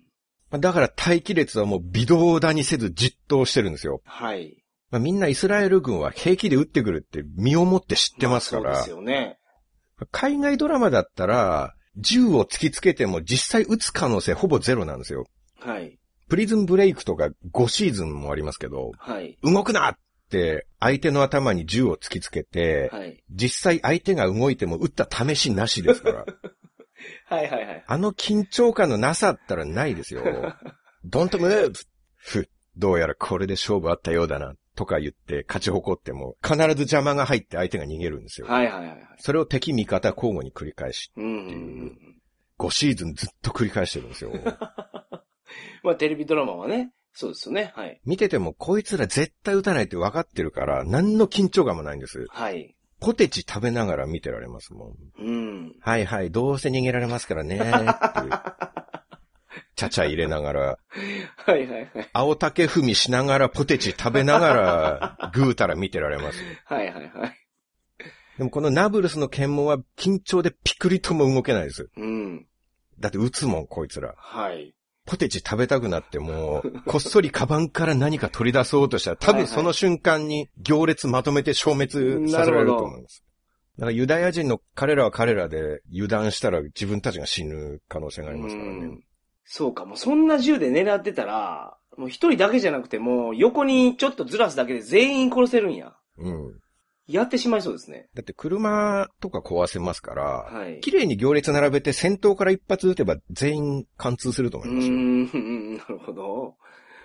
[0.49, 4.01] まあだから待機列はもう微動だにせずじっとしてるんですよ。
[4.05, 4.60] はい。
[4.91, 9.37] まあみんなイスラエル軍は平気で撃ってくるって身をもって知ってますからまあそうです、よね。
[10.11, 15.25] 海外ドラマだったら、銃を突きつけても実際撃つ可能性ほぼゼロなんですよ。
[15.59, 15.97] はい。
[16.29, 19.37] プリズンブレイクとか5シーズンもありますけど、はい。
[19.43, 19.95] 動くなっ
[20.29, 23.21] て相手の頭に銃を突きつけて、はい。
[23.29, 26.25] 実際相手が動いても撃った試しなしですから。
[27.27, 27.83] はいはいはい。
[27.85, 30.23] あの緊張感のなさったらないですよ。
[31.07, 31.73] Don't move!
[32.15, 34.53] ふ、どうやらこれで勝負あったようだな。
[34.81, 38.47] とか言って勝ち誇っても、必ず邪魔が入って相手が逃げるんですよ。
[38.47, 38.99] はいはいはいはい。
[39.19, 41.31] それを敵味方交互に繰り返し、うんうんう
[41.85, 42.17] ん。
[42.57, 44.31] 5シーズンずっと繰り返してるんですよ。
[45.83, 47.73] まあテレビドラマはね、そうですよね。
[47.75, 48.01] はい。
[48.05, 52.25] 見ててもこいつら絶対撃たないって分かってるから、何の緊張感もないんです。
[52.29, 52.75] はい。
[52.99, 54.95] ポテチ食べながら見てられますもん。
[55.19, 55.75] うん。
[55.79, 58.31] はいはい、どうせ逃げられますからね、っていう。
[59.81, 60.61] ちゃちゃ入れながら、
[61.37, 62.09] はいはいはい。
[62.13, 66.39] 青竹踏みしながらポテチ食べながら、ぐうたら見てられます。
[66.65, 67.37] はいはいはい。
[68.37, 71.89] でもこのナブルスの検問は緊張でピクリとも動けないです。
[71.97, 72.47] うん。
[72.99, 74.13] だって撃つもん、こいつら。
[74.17, 74.75] はい。
[75.05, 83.23] ポテチ食べたくなっても、こっそりカバンから何か取り出そうとしたら、多分その瞬間に行列まとめて消滅させられると思います。
[83.77, 89.03] だからユダヤ人の彼らは彼らで油断したら自分たちが死ぬ可能性がありますからねうん。
[89.43, 95.93] そうか、もうそんな銃で狙ってたら、もう一人だけじゃなくてもう横にちょっとずらすだけで全員殺せるんや。
[96.17, 96.59] うん。
[97.07, 98.07] やってしまいそうですね。
[98.15, 100.79] だって車とか壊せますから、はい。
[100.79, 104.93] 綺麗に行列並べて先頭から一発撃てば全員貫通すると思いますよ。
[104.93, 106.55] ん、うんなるほど。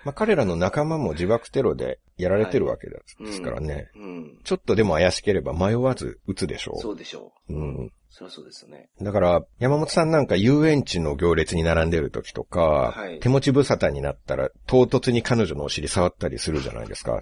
[0.05, 3.01] まあ、彼らの仲間も自爆テロでやられてるわけで
[3.33, 3.89] すからね。
[3.95, 4.39] うん。
[4.45, 7.53] ちょっとでも怪しければ迷わず撃つでしょそうでしょう。
[7.53, 7.57] う。
[7.57, 7.91] うん。
[8.09, 8.89] そりゃそうですよね。
[9.01, 17.21] だから、山本さんなんか遊園地の行列に並んでる時とか、はい手持ち無沙汰になったら唐突に彼女のお尻触ったりするじゃないですか。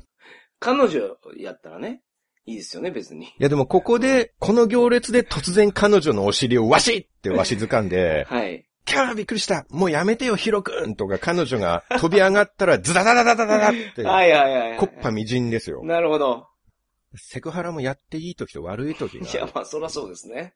[0.60, 2.02] 彼女やったらね、
[2.46, 3.26] いいですよね、別に。
[3.26, 8.66] いやでもここで、この行列で突然彼女のお尻をわしってわしづかんで、はい。
[8.86, 14.78] キャーびっくりしたもうやめてよヒロくんとか彼女が飛び上がったらズダダダダダダダって、 はいはいはいはい。
[14.78, 15.84] コッパみじんですよ。
[15.84, 16.48] なるほど。
[17.16, 20.54] セクハラもやっていい時と悪い時がいや、まあ、そりゃそうですね。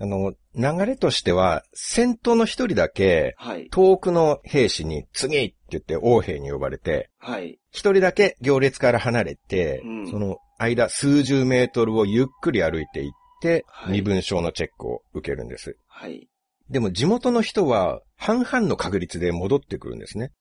[0.00, 3.68] あの、流れとしては、先頭の一人だけ、はい。
[3.70, 7.58] 遠くの兵士に次って言って王兵に呼ばれて、はい。
[7.70, 13.10] 一人だけ行列から離れて、うんその間数十メートルをゆっくり歩いていっ
[13.42, 15.76] て、はい身分証のチェックを受けるんです。
[15.86, 16.28] はい。
[16.70, 20.32] でも地元の人は半々の確率で戻ってくるんですね。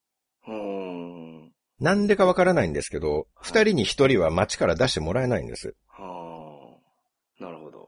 [1.79, 5.75] なんでかわからないんですけど、二人に一人は街から出してもらえないんです。
[5.87, 6.79] は
[7.39, 7.43] あ。
[7.43, 7.87] なるほど。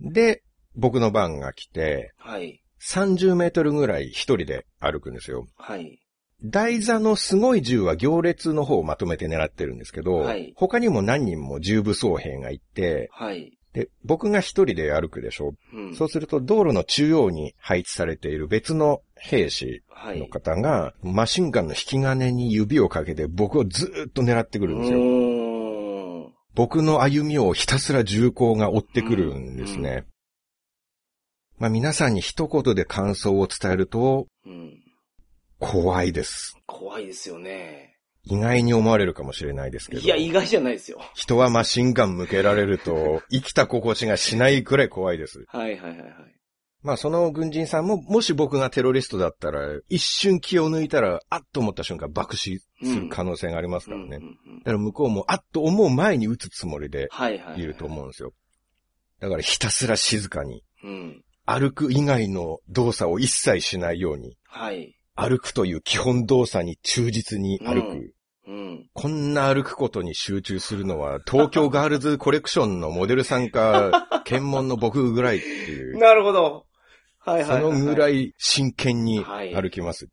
[0.00, 0.42] で、
[0.78, 2.62] 僕の番が来て、はい。
[2.80, 5.46] 30メートルぐらい一人で歩くんですよ。
[5.56, 5.98] はい。
[6.44, 13.58] 台座のすごい銃は行列の方をまとめて狙ってるんですけど、はい他にも何人も重武装兵がいて、はい。
[13.72, 15.54] で、僕が一人で歩くでしょ。
[15.74, 15.94] うん。
[15.96, 20.20] そうすると道路の中央に配置されている別の兵士はい。
[20.20, 26.32] の方が、マシンガンの引き金に指をかけて僕をずーっと狙ってくるんですよ。
[26.54, 30.04] 僕の歩みをひたすら銃口が追ってくるんですね。
[31.58, 34.78] うんまあ皆さんに一言で感想を伝えると、うん。
[35.58, 36.56] 怖いです。
[36.66, 37.96] 怖いですよね。
[38.24, 40.02] 意外に思われるかもしれないですけど。
[40.02, 41.00] いや、意外じゃないですよ。
[41.14, 45.44] 人はマシンガン向けられると、 生きた心地がしないくらい怖いです。
[45.48, 46.10] はいはいはいはい。
[46.82, 54.20] まあその軍人さんも、もし僕がテロリストだったら、一瞬気を抜いたら、あっと思った瞬間爆死する可能性がありますからね。
[54.60, 57.62] だから向こうも、あっと思う前に撃つつもりではいはいはい。
[57.62, 58.32] いると思うんですよ。
[59.20, 61.24] だからひたすら静かに、うん。
[61.48, 64.94] 歩く以外の動作を一切しないように、はい。
[65.14, 67.88] 歩くという基本動作に忠実に歩く。
[67.88, 68.12] うん
[68.48, 68.88] うん。
[68.94, 75.98] こんな歩くことに集中するのは、東京ガールズコレクションのモデルさんか、 検問の僕ぐらいっていう。
[75.98, 76.66] なるほど。
[77.18, 77.62] はいはいはい。
[77.62, 78.24] そのぐらい。
[78.28, 80.08] い真剣にはい歩きます。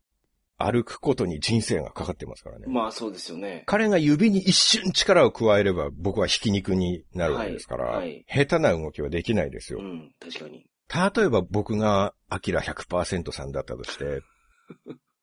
[0.58, 2.66] 歩くことに人生がかかってますからね。
[2.66, 3.62] まあそうですよね。
[3.66, 9.80] 彼が指に一瞬力を加えれば僕はひき肉になるわけですから、はいはい下手な動きはできないですよ。
[9.80, 10.66] うん、確かに。
[10.94, 14.22] 例えば僕がアキラ100%さんだったとして、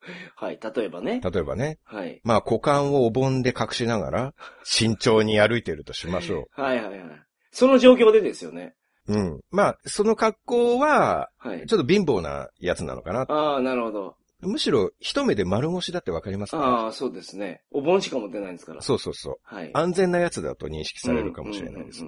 [0.36, 1.22] はい、例えばね。
[1.22, 2.20] 例えばね、はい。
[2.24, 4.34] まあ股間をお盆で隠しながら
[4.64, 7.22] 慎重に歩いてるとしましょはいはいはい。
[7.52, 8.76] その状況でですよね。
[9.08, 9.14] う。
[9.14, 9.42] うん。
[9.50, 11.66] まあその格好ははい。
[11.68, 13.22] ちょっと貧乏なやつなのかな。
[13.22, 14.16] ああ、なるほど。
[14.42, 17.62] むしろ一目で丸腰だってわかりますかああ、そうですね。
[17.72, 18.82] お盆しか持ってないんですから。
[18.82, 19.36] そうそうそう。
[19.44, 19.72] はい。
[19.74, 22.08] 安全なやつだと認識されるかもしれないですう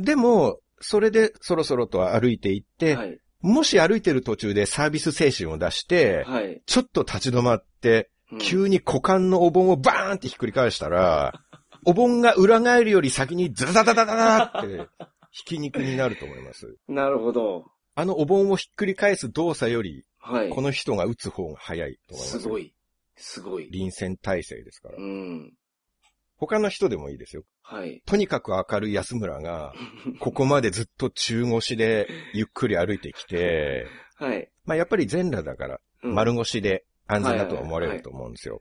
[0.00, 0.04] ん。
[0.04, 3.18] でも、それでそろそろと歩いていって、はい。
[3.40, 6.62] もし歩いてる途中でサービス精神を出して、はい。
[6.66, 11.42] ちょっと立ち止まって、うん急に股間のお盆をバーンってひっくり返したら、
[11.84, 14.88] お盆が裏返るより先にズダダダダダダって、
[15.30, 16.78] ひき肉になると思います。
[16.88, 17.66] なるほど。
[17.94, 20.48] あのお盆をひっくり返す動作より、はい。
[20.48, 22.40] この人が打つ方が早いと思います。
[22.40, 22.58] すご。
[22.58, 22.74] い。
[23.16, 23.68] すごい。
[23.70, 25.02] 臨戦態勢ですからう。
[25.02, 25.52] ん。
[26.46, 27.44] 他の人でもいいですよ。
[27.62, 28.02] はい。
[28.04, 29.72] とにかく明るい安村が、
[30.18, 33.86] ここまでずっと中腰でゆっくり歩いてきて、
[34.16, 34.50] はい。
[34.64, 38.60] まあやっぱり全裸だから、うん丸腰で安全だとは思われると思うんですよ。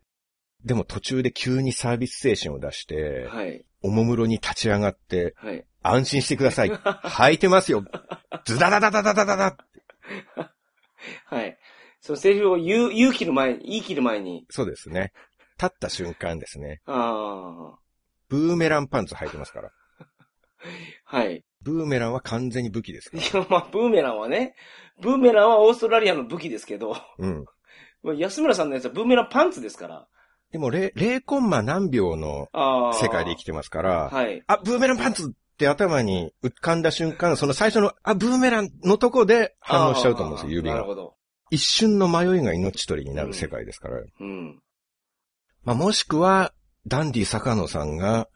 [0.64, 3.66] でも途中で急にサービス精神を出して、はい。
[3.82, 5.66] おもむろに立ち上がって、はい。
[5.82, 6.70] 安心してください。
[6.70, 7.84] 履いてますよ。
[8.46, 9.58] ズダダダダダダダダ
[11.26, 11.58] はい。
[12.00, 14.46] そのセリフを言う、言う切る前に、言い切る前に。
[14.50, 15.14] そうですね。
[15.62, 16.82] 立った瞬間ですね。
[16.88, 17.76] あ
[18.30, 19.68] ブーメランパンツ履いてますから。
[19.68, 20.06] あ。
[21.06, 21.44] はい。
[21.62, 23.42] ブーメランは完全に武器ですかいら。
[23.42, 24.56] や、まあ、ブーメランはね、
[25.02, 27.46] ブーメランはオーストラリアの武器ですけど、うん。
[28.02, 30.08] まあ安村さんのやつはブーメランパンツですから。
[30.52, 32.94] でも0、0コンマ何秒のああ。
[32.94, 34.44] 世界で生きてますから、はい。
[34.48, 40.76] あ、ブーメランパンツって頭に浮かんだ瞬間、その最初の、あ、ブーメランのとこで反応しちゃうと思うんですよ、あー指が。
[40.76, 41.16] なるほど。
[41.52, 43.98] 一瞬の迷いが命取りになる世界ですから。
[43.98, 44.62] うん。
[45.64, 46.54] まあ、もしくは、
[46.88, 48.28] ダンディ坂野さんが、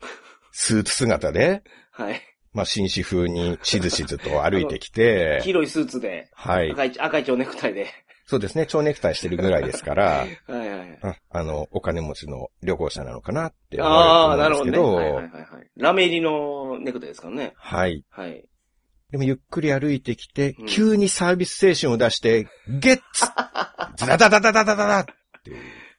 [0.52, 2.22] スーツ姿で、はい。
[2.54, 6.72] まあ、紳士風にしずしずと歩いてきて、黄色いスーツで、はい。
[6.72, 7.88] 赤い、赤い蝶ネクタイで。
[8.28, 11.16] そうですね、蝶ネクタイしてるぐらいですから、はいはいあ。
[11.30, 14.80] あの、お金持ちの旅行者なのかなって思うんですけど、ああ、なるほどね。
[14.80, 15.70] はいはいはい、はい。
[15.78, 17.54] ラメ入りのネクタイですからね。
[17.56, 18.04] はい。
[18.10, 18.46] はい。
[19.12, 23.26] でもゆっくり歩いてきて、急にサービス精神を出して、ゲッツ
[23.98, 25.06] ズダダダダダダダっ
[25.44, 25.58] ていう。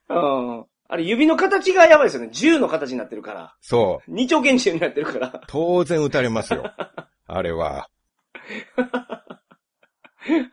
[0.09, 0.76] ああ。
[0.89, 2.29] あれ、指の形がやばいですよね。
[2.33, 3.57] 銃の形になってるから。
[3.61, 4.11] そう。
[4.11, 5.43] 二丁拳銃になってるから。
[5.49, 6.73] 当然撃たれますよ。
[7.27, 7.89] あれは。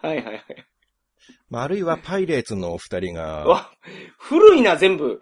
[0.02, 0.44] はいはいはい。
[1.50, 3.72] まあ、あるいはパイレーツのお二人が、わ、
[4.18, 5.22] 古いな、全部。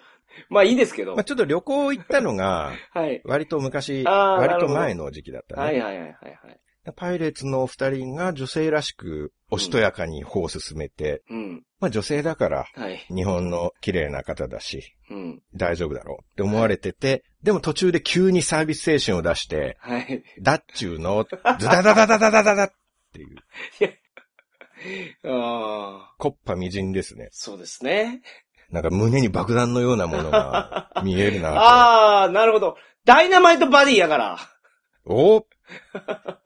[0.50, 1.16] まあいいですけど。
[1.16, 3.22] まあ、ちょっと旅行行ったのが、 はい。
[3.26, 5.62] 割と昔、割と前の時期だったね。
[5.62, 6.60] はいはいはいはいはい。
[6.96, 11.64] パイレーツのお二人が女性らしく、おしとやかに歩を進めて、うん。
[11.80, 13.06] まあ女性だから、はい。
[13.14, 15.42] 日本の綺麗な方だし、うん。
[15.54, 20.24] 大丈夫だろうって思われてて、でも途中で急にサービス精神を出して、はい。
[20.42, 21.24] だっちゅうの、
[21.60, 22.72] ズダダダダダダダダっ
[23.14, 23.38] ていう、
[25.30, 26.16] ああ。
[26.18, 27.30] コッパみじんですね。
[27.32, 28.22] そうですね。
[28.72, 31.60] なんか胸に爆弾のようなものが見えるなと。
[31.60, 32.78] ああ、なるほど。
[33.06, 34.38] ダイナマイトバディやから。
[35.06, 35.46] お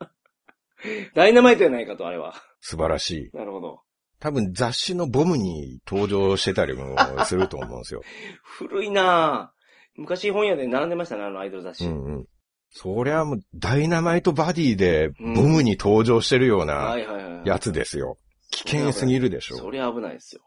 [1.13, 2.35] ダイナマイトやないかと、あれは。
[2.61, 3.37] 素晴らしい。
[3.37, 3.81] なるほど。
[4.19, 8.01] 多分雑誌のボムに登場してたりもすると思うんですよ。
[8.43, 11.85] 古いなぁ昔本屋で並んでましたね、あのアイドル雑誌。
[11.85, 12.25] うんうん。
[12.71, 16.97] そりゃもうダイナマイトバディでボムに登場してるような。
[17.45, 18.17] やつですよ。
[18.51, 19.57] 危険すぎるでしょ。
[19.57, 20.41] そりゃ危ないですよ。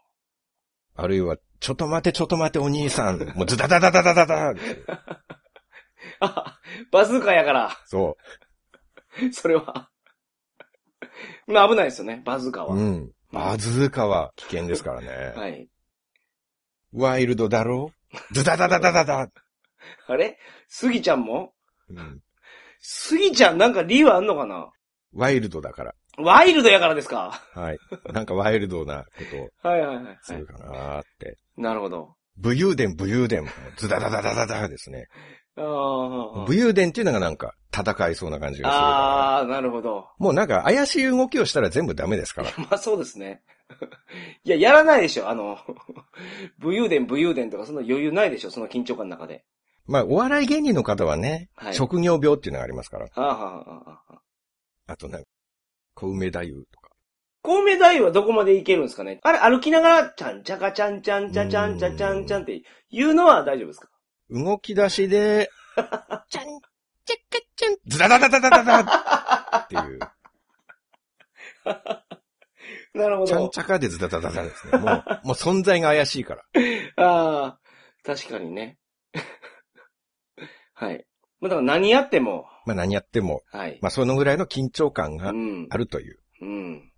[0.95, 3.19] あるいは、ちょっと待てちょっと待てお兄さん。
[3.35, 4.53] もうズダダダダダダダ
[6.19, 6.59] あ、
[6.91, 8.17] バズーカやから、そ
[9.31, 9.89] それは。
[11.47, 12.69] まあ危ないですよね、バズーカう。
[12.69, 12.75] は。
[12.75, 13.11] うん。
[13.31, 15.07] バズーカは危険ですからね。
[15.35, 15.67] はい。
[16.93, 17.91] ワイルドだろ？
[18.31, 19.29] ズダダダダダダ。
[20.07, 20.37] あれ？
[20.67, 21.53] スギちゃんも？
[21.89, 22.21] うん。
[22.79, 24.71] スギちゃんなんか理由あんのかな？
[25.13, 25.95] ワイルドだから。
[26.17, 27.41] ワイルドやからですか？
[27.53, 27.77] はい。
[28.13, 29.09] なんかワイルドなこ
[29.63, 30.45] とをはいはいはい、はいする。
[30.45, 31.37] かなーって。
[31.57, 32.15] なるほど。
[32.37, 35.07] 武勇伝武勇伝もズダダダダダダですね。
[35.57, 36.45] ああ。
[36.45, 38.87] 武勇伝っていうのがなんか戦いそうな感じがするから。
[38.87, 40.07] ああ、なるほど。
[40.17, 42.49] もうなんか怪しい動きをしたら全部ダメですから。
[42.57, 43.43] まあそうですね。
[44.43, 45.57] いや、やらないでしょ、あの、
[46.59, 49.45] 武勇伝武勇伝とかそんな余裕ないでしょ、その緊張感の中で。
[49.85, 53.05] まあお笑い芸人の方はね、はい職業病っていうのがありますから。
[53.05, 54.21] はあ、はあはあはあ、
[54.87, 55.27] あとなんか、
[55.95, 56.89] 小梅太夫とか。
[57.41, 62.61] 孔明大はどこまでいけるんですかねあれ歩きながら、ちゃんちゃかちゃんちゃんちゃちゃんちゃちゃんちゃんって
[62.91, 63.89] 言うのは大丈夫ですか？
[64.29, 65.49] 動き出しで、
[66.29, 66.45] ちゃん、
[67.09, 69.99] ちゃかちゃん、ズダダダダダダダっていう。
[71.65, 72.03] な
[72.93, 73.49] なるほちゃんど。
[73.49, 74.77] ちゃかでズタダダダですね。
[74.77, 76.43] もう、もう存在が怪しいから。
[77.03, 77.59] ああ、
[78.03, 78.77] 確かにね。
[80.73, 81.05] はい。
[81.39, 83.79] まあだから何やっても、まあ何やっても、はい。
[83.81, 85.67] まあそのぐらいの緊張感がうん。
[85.71, 86.19] あるという。
[86.41, 86.93] うん。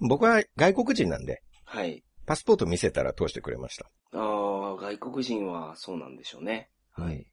[0.00, 2.04] 僕は外国人なんで、はい。
[2.26, 3.86] パスポート見せたら通してくれました。
[4.12, 6.70] ああ、外国人はそうなんでしょうね。
[6.92, 7.26] はい。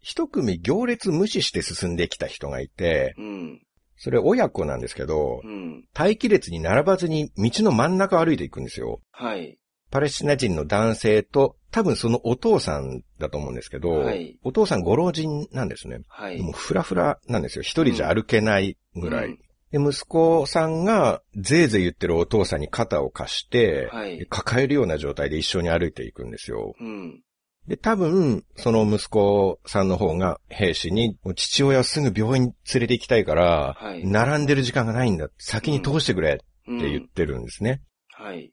[0.00, 3.62] 一組行列無視して進んできた人がいて、うん。
[3.96, 5.84] それ親子なんですけど、うん。
[5.96, 9.00] 待機列に並ばずに道の真ん中を歩いていくんですよ。
[9.10, 9.58] はい。
[9.90, 16.00] パレスチナ人の男性と、多分そのお父さんだと思うんですけど、はいお父さんご老人なんですね。
[16.08, 16.40] はい。
[16.40, 17.62] もうフラフラなんですよ。
[17.62, 19.28] 一人じゃ歩けないぐらい。
[19.28, 19.38] うん
[19.72, 26.74] で、息子さんが、ぜいぜい言ってるお父さんに肩を貸して、はい抱えるような状態で一緒に歩いていくんですよ。
[26.80, 27.20] うん。
[27.68, 35.28] で、多分、その息子さんの方が兵士に、父親をすぐ病院に連れて行きたいから、はい並んでる時間がないんだ。
[35.38, 37.82] 先に通してくれってうん言ってるんですね。
[38.12, 38.52] はい。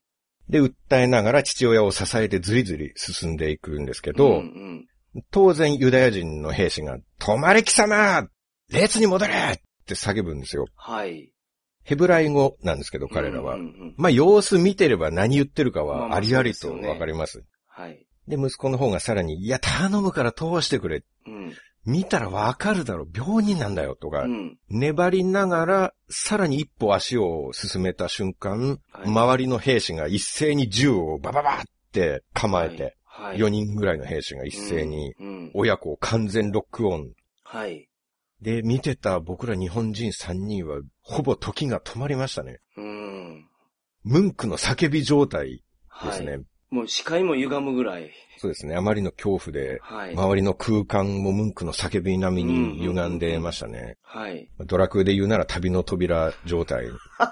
[0.49, 4.87] で、訴えながら父親を支えてずりずり進んでいくんですけど、うん
[5.29, 8.27] 当然ユダヤ人の兵士が、止まれ貴様
[8.71, 10.65] 列に戻れって叫ぶんですよ。
[10.75, 11.29] はい。
[11.83, 13.55] ヘブライ語なんですけど、彼らは。
[13.55, 17.43] うんうんうんまあ、様子見てれば何言ってるかまあまあはありありとわかります。
[17.67, 18.07] はい。
[18.27, 21.03] で、息子の方がさらに、いや、頼むから通してくれ。
[21.27, 21.53] うん。
[21.85, 23.05] 見たらわかるだろ。
[23.13, 23.95] 病人なんだよ。
[23.95, 24.57] とか、うん。
[24.69, 33.37] 粘りながら、さらに一歩足を進めた瞬間、はい周りの兵士が一斉に銃をバババって構えて、はい。
[33.37, 35.13] 4人ぐらいの兵士が一斉に、
[35.53, 37.11] 親子を完全ロックオン。
[37.43, 37.89] はい。
[38.41, 42.59] で、見てた僕ら日本人3人は、ほぼ時が止まりましたね。
[42.77, 43.45] うん。
[44.03, 46.17] ムンクの叫び状態ではい。
[46.17, 46.39] すね。
[46.73, 48.11] もう視界も歪むぐらい。
[48.39, 48.75] そうですね。
[48.75, 50.15] あまりの恐怖で、はい。
[50.15, 53.97] 周りの空間もムンクの叫び並みに歪んでましたね。
[54.01, 54.49] はい。
[54.65, 56.87] ドラクエで言うなら旅の扉状態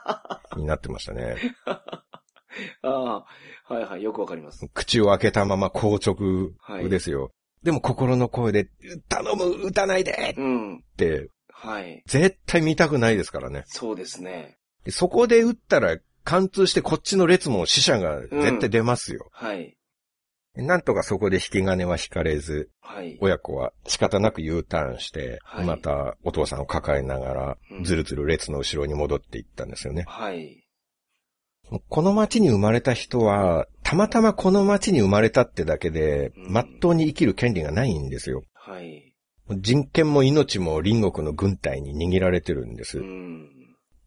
[0.56, 1.38] になってましたね。
[1.66, 3.26] ああ、
[3.74, 4.04] はいはい。
[4.04, 4.70] よくわかります。
[4.76, 6.52] 口を開けたまま硬直
[6.88, 7.32] ですよ。
[7.64, 8.70] でも心の声で、
[9.10, 10.78] 頼む撃たないでうん。
[10.78, 12.04] って、はい。
[12.06, 13.64] 絶対見たくないですからね。
[13.66, 14.60] そうですね。
[14.84, 19.30] でそこで撃ったら、貫通してこっちの列も死者が絶対出ますよ。
[19.32, 19.78] はい。
[20.55, 23.17] なんとかそこで引き金は引かれず、はい。
[23.22, 30.03] 親子は仕方なく U ターンして、はいまたお父さんを抱えながらうん、ずるずる列の後ろに戻っていったんですよね。
[30.07, 30.65] はい。
[31.88, 38.43] この町に生まれた人は、たまたまこの町に生まれたってだけで、うん真っ当に生きる権利がないんですよ。
[38.53, 39.13] はい。
[39.57, 42.99] 人権も命も隣国の軍隊に握られてるんです。
[42.99, 43.49] うん。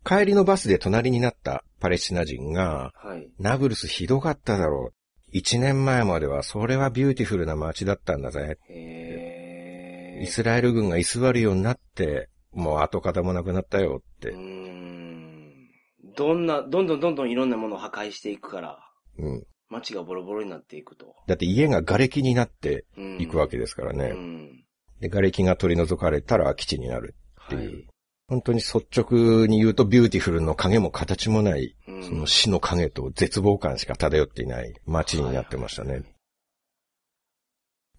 [0.04, 3.28] 帰りのバスで隣になったパレスチナ人が、はい。
[3.39, 4.95] ナブルスひどかっただろう。
[5.32, 8.57] 一年前まではそれは beautiful な街だったんだぜ。
[8.70, 14.39] へイスラエル軍が居座るようになって、もう跡形もなくなったよってう。
[14.39, 15.68] ん。
[16.16, 18.78] どんな、どんどんどんどんいろんなものを破壊していくから、
[19.18, 19.45] うん。
[19.68, 21.14] 街がボロボロになっていくと。
[21.26, 24.07] だって家が瓦礫になってうんいくわけですからね。
[24.07, 24.64] うん。
[25.01, 27.14] で、瓦礫が取り除かれたら基地になる。
[27.45, 27.93] っていうはい
[28.28, 35.92] 本当に率直に言うと beautiful の影も形もない、うんその死の影と絶望感しか漂っていない街になってましたね。
[35.92, 36.04] はい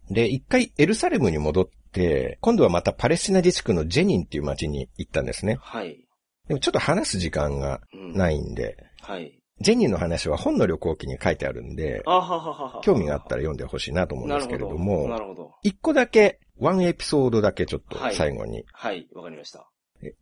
[0.10, 5.58] で、一回エルサレムに戻って、今度はまたパレスチナ自治区のジェニンっていう街に行ったんですね。
[5.62, 6.06] はい。
[6.48, 9.40] でもちょっと話す時間がうんないんで、はい。
[9.62, 12.82] ジェニンの話は本の旅行記に書いてあるんで、あはははは。
[12.84, 15.52] 興味があったら読んでほしいなと思うんですけれどなるも、ほど。
[15.64, 18.64] 一個だけ、ワンエピソードだけちょっとはい最後に。
[18.74, 19.68] はい、わかりました。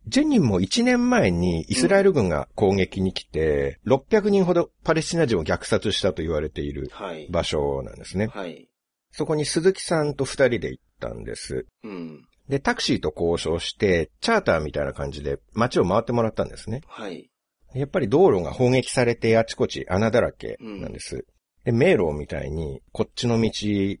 [0.06, 7.28] ジェニンも1年前にイスラエル軍が攻撃に来て、600人ほどパレスチナ人を虐殺したと言われているはい。
[7.30, 8.28] 場所なんですね。
[8.28, 8.68] はい。
[9.10, 11.66] そこに鈴木さんと2人で行ったんです。
[11.82, 12.24] うん。
[12.48, 16.82] で、タクシーと交渉して、チャーターみたいな感じで街を回ってもらったんですね。
[16.86, 17.30] はい。
[17.74, 21.26] やっぱり道路が砲撃されてあちこち穴だらけなんです。
[21.64, 23.50] で、迷路みたいに、こっちの道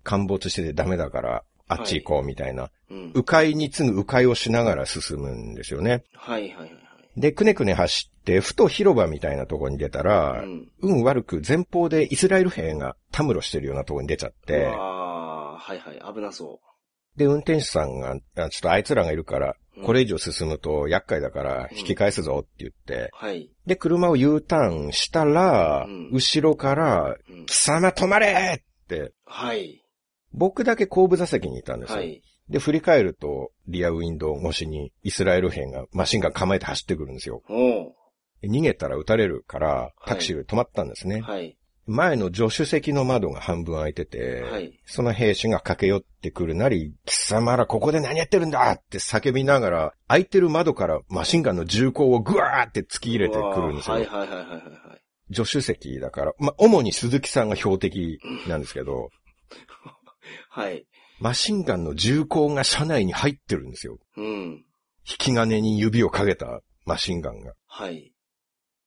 [0.02, 3.12] 陥没しててダメだから、あっち行こうみたいな、うん。
[3.14, 6.04] 迂回に次ぐ迂回をしながら進むんですよね。
[6.14, 6.84] はいはいはい
[7.16, 10.46] で、くねくね走って、ふと広場みたいなところに出たら、はい。
[10.46, 10.68] うん。
[10.80, 16.14] 運悪く前方でイスラエル兵がたむろしてるようなところに出ちゃって、ああ、はいはい。
[16.14, 16.60] 危なそ
[17.16, 23.50] で、運転手さんが、あちょっとあいつらがいるからうん、これ以上進むと厄介だから引き返すぞって言ってう。、はい。
[23.66, 29.83] で、車を U ターンしたら、うん後ろから、うん貴様止まれって、はい。
[30.34, 31.98] 僕だけ後部座席にいたんですよ。
[31.98, 32.22] はい。
[32.48, 37.42] で、振り返ると、リアウィンドウ越しにイスラエル兵がマシンガン構えて走ってくるんですよ。
[38.42, 41.20] 逃げたら撃たれるから、はいタクシーで止まったんですね。
[41.20, 41.56] はい。
[41.86, 53.94] 前の助手席の窓が半分開いてて、はいその兵士が駆け寄ってくるなり、貴様らここで何やってるんだって叫びながら、開いてる窓からマシンガンの銃口をグワーって突き入れてくるんですよ。
[53.94, 55.34] はいはいはいはいはいはい。
[55.34, 59.08] 助手席だから、まあ、主に鈴木さんが標的なんですけど、
[60.54, 60.86] はい。
[61.20, 63.98] マシンガンの銃口が車内に入ってるんですよ。
[64.16, 64.24] うん。
[64.24, 67.54] 引き金に指をかけたマシンガンが。
[67.66, 68.12] はい。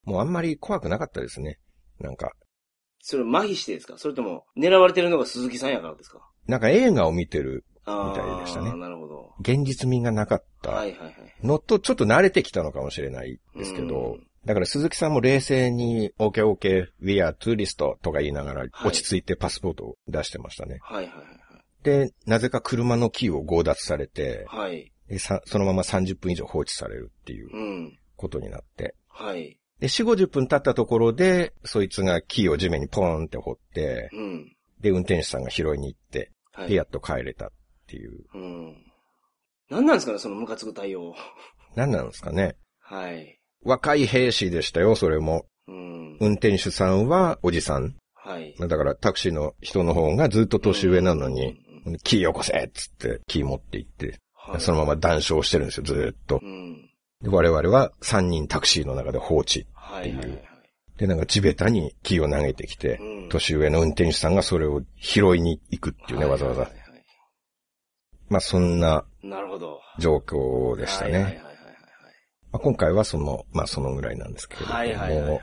[0.04, 1.58] もうあんまり怖くなかったですね。
[2.00, 2.32] なんか、
[3.00, 3.98] それ麻痺してですか？
[3.98, 6.20] それとも、狙われてるのが鈴木さんやからですか？
[6.46, 9.34] なんか映画を見てるあみたいでしたねあ、なるほど。
[9.40, 11.14] 現実味がなかったはいはいはい。
[11.46, 20.78] のとちょっと慣れてきたのかもしれないですけど、うんだから鈴木さんも冷静に OK OK we are tourist とか言いながらはい落ち着いてパスポートを出してましたね。
[20.80, 21.26] はいはいはい
[21.82, 24.70] で、なぜか車のキーを強奪されて、はい。
[24.70, 24.92] はい。
[25.08, 27.98] でさそのまま30分以上放置されるっていううん。
[28.16, 29.58] ことになって、はい。
[29.80, 34.56] で、4、50分経ったところで、そいつがキーを地面にポーンって掘って、うん。
[34.80, 36.68] で、運転手さんが拾いに行って、はい。
[36.68, 37.50] で、やっと帰れたっ
[37.86, 38.24] ていう。
[38.34, 38.76] うん。
[39.70, 41.14] 何なんですかね、そのムカつく対応。
[41.76, 42.56] 何なんですかね。
[42.80, 43.38] はい。
[43.62, 45.46] 若い兵士でしたよ、それも。
[45.68, 46.16] うん。
[46.20, 47.94] 運転手さんはおじさん。
[48.14, 48.54] はい。
[48.58, 51.60] だからタクシーの人の方がずっと年上なのに、
[51.92, 56.46] うん、キーよこせっつってキー持って行って、はい、そのまま談笑してるんですよ、ずーっとう。
[56.46, 56.90] ん。
[57.22, 59.66] で我々は3人タクシーの中で放置。
[59.74, 60.48] はいはいはい。
[60.96, 66.70] で、なんか地べたにキーを投げてきて、うん年上の運転手さんがそれを拾いに行くっていうね、わざわざ
[68.30, 69.80] まあそんななるほど。
[69.98, 71.42] 状況でしたね。
[72.52, 74.94] 今回はその、まあそのぐらいなんですけれども、はい。
[74.94, 75.40] はいはいはいは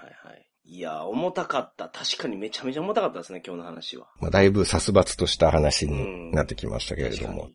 [0.65, 0.77] いはい。
[0.77, 1.89] いや、重たかった。
[1.89, 4.07] 確かにめちゃめちゃ重たかったですね、今日の話は。
[4.19, 7.49] まあだいぶ殺伐とした話になってきましたけれども。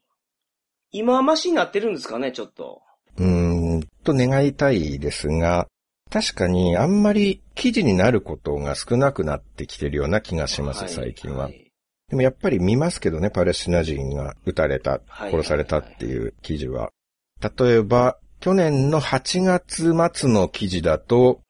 [0.92, 2.82] 今はマシになってるんですかね、ちょっと。
[3.16, 5.68] うーんと願いたいですが、
[6.11, 11.50] 確かにあんまり記事になることが少なくなってきてるような気がします、い最近は。
[11.50, 11.70] い
[12.11, 16.90] でもやっぱり見ますけどね、パレスチナ人が撃たれた、はい殺されたっていう記事は。
[17.40, 21.40] 例えば、去年の8月末の記事だと、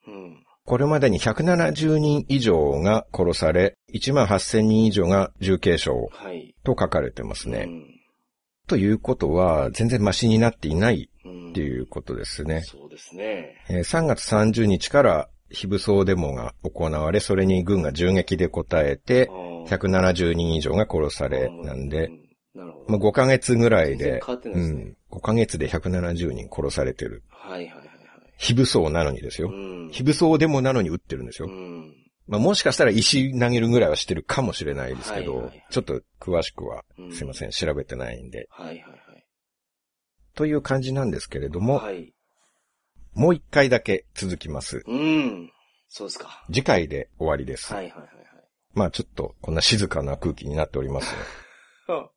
[0.65, 6.55] これまでに170人以上が殺され、1万8000人以上が重軽傷はい。
[6.63, 7.65] と書かれてますね。
[7.67, 8.01] うん
[8.67, 12.61] ということは、全然マシになっていないうんっていうことですね。
[12.61, 13.57] そうですね。
[13.69, 19.29] えー3月30日から非武装デモが行われ、それに軍が銃撃で応えて、
[19.67, 22.21] 170人以上が殺され、なんで、うん
[22.53, 22.85] なるほど。
[22.89, 27.23] まあ、5ヶ月ぐらいで、変わってないですねうん、5ヶ月で170人殺されてる。
[27.29, 27.90] はいはいはいはい。
[28.41, 29.49] 非武装なのにですよ。
[29.49, 31.47] うん非武装デモなのに撃ってるんですよ。
[31.47, 31.93] うん。
[32.27, 38.47] まあ、もしかしたら石投げるぐらいはしてるかもしれないですけど、はいはいはいちょっと詳しくはうんすいません、調べてないんで。
[38.49, 39.25] はいはいはい。
[40.33, 42.13] という感じなんですけれども、はい。
[43.13, 44.83] もう一回だけ続きます。
[44.87, 45.51] うん。
[45.87, 46.43] そうですか。
[46.47, 47.73] 次回で終わりです。
[47.73, 48.09] はいはいはい
[48.73, 51.21] まあちょっとこんな静かな空気になっておりますね。
[51.93, 52.09] はい。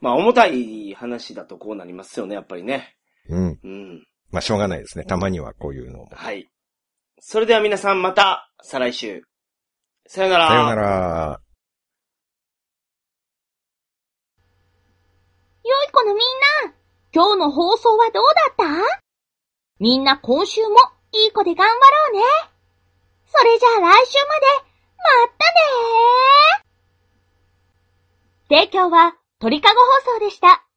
[0.00, 2.94] まあ、重たい話だとこうなりますよね、やっぱりね。
[3.28, 3.58] うん。
[3.62, 4.06] うん。
[4.30, 5.04] まあしょうがないですね。
[5.04, 6.08] たまにはこういうのも。
[6.12, 6.48] はい。
[7.20, 9.22] それでは皆さんまた、再来週。
[10.06, 10.48] さよなら。
[10.48, 11.40] さようなら。
[15.64, 16.24] よい子のみん
[16.66, 16.74] な、
[17.12, 19.02] 今日の放送はどうだった？
[19.78, 20.76] みんな今週も
[21.12, 21.78] いい子で頑張ろ
[22.12, 22.22] うね。
[23.26, 24.46] それじゃあ来週まで、
[24.96, 28.56] まったねー。
[28.62, 30.67] 提供は鳥かご放送でした。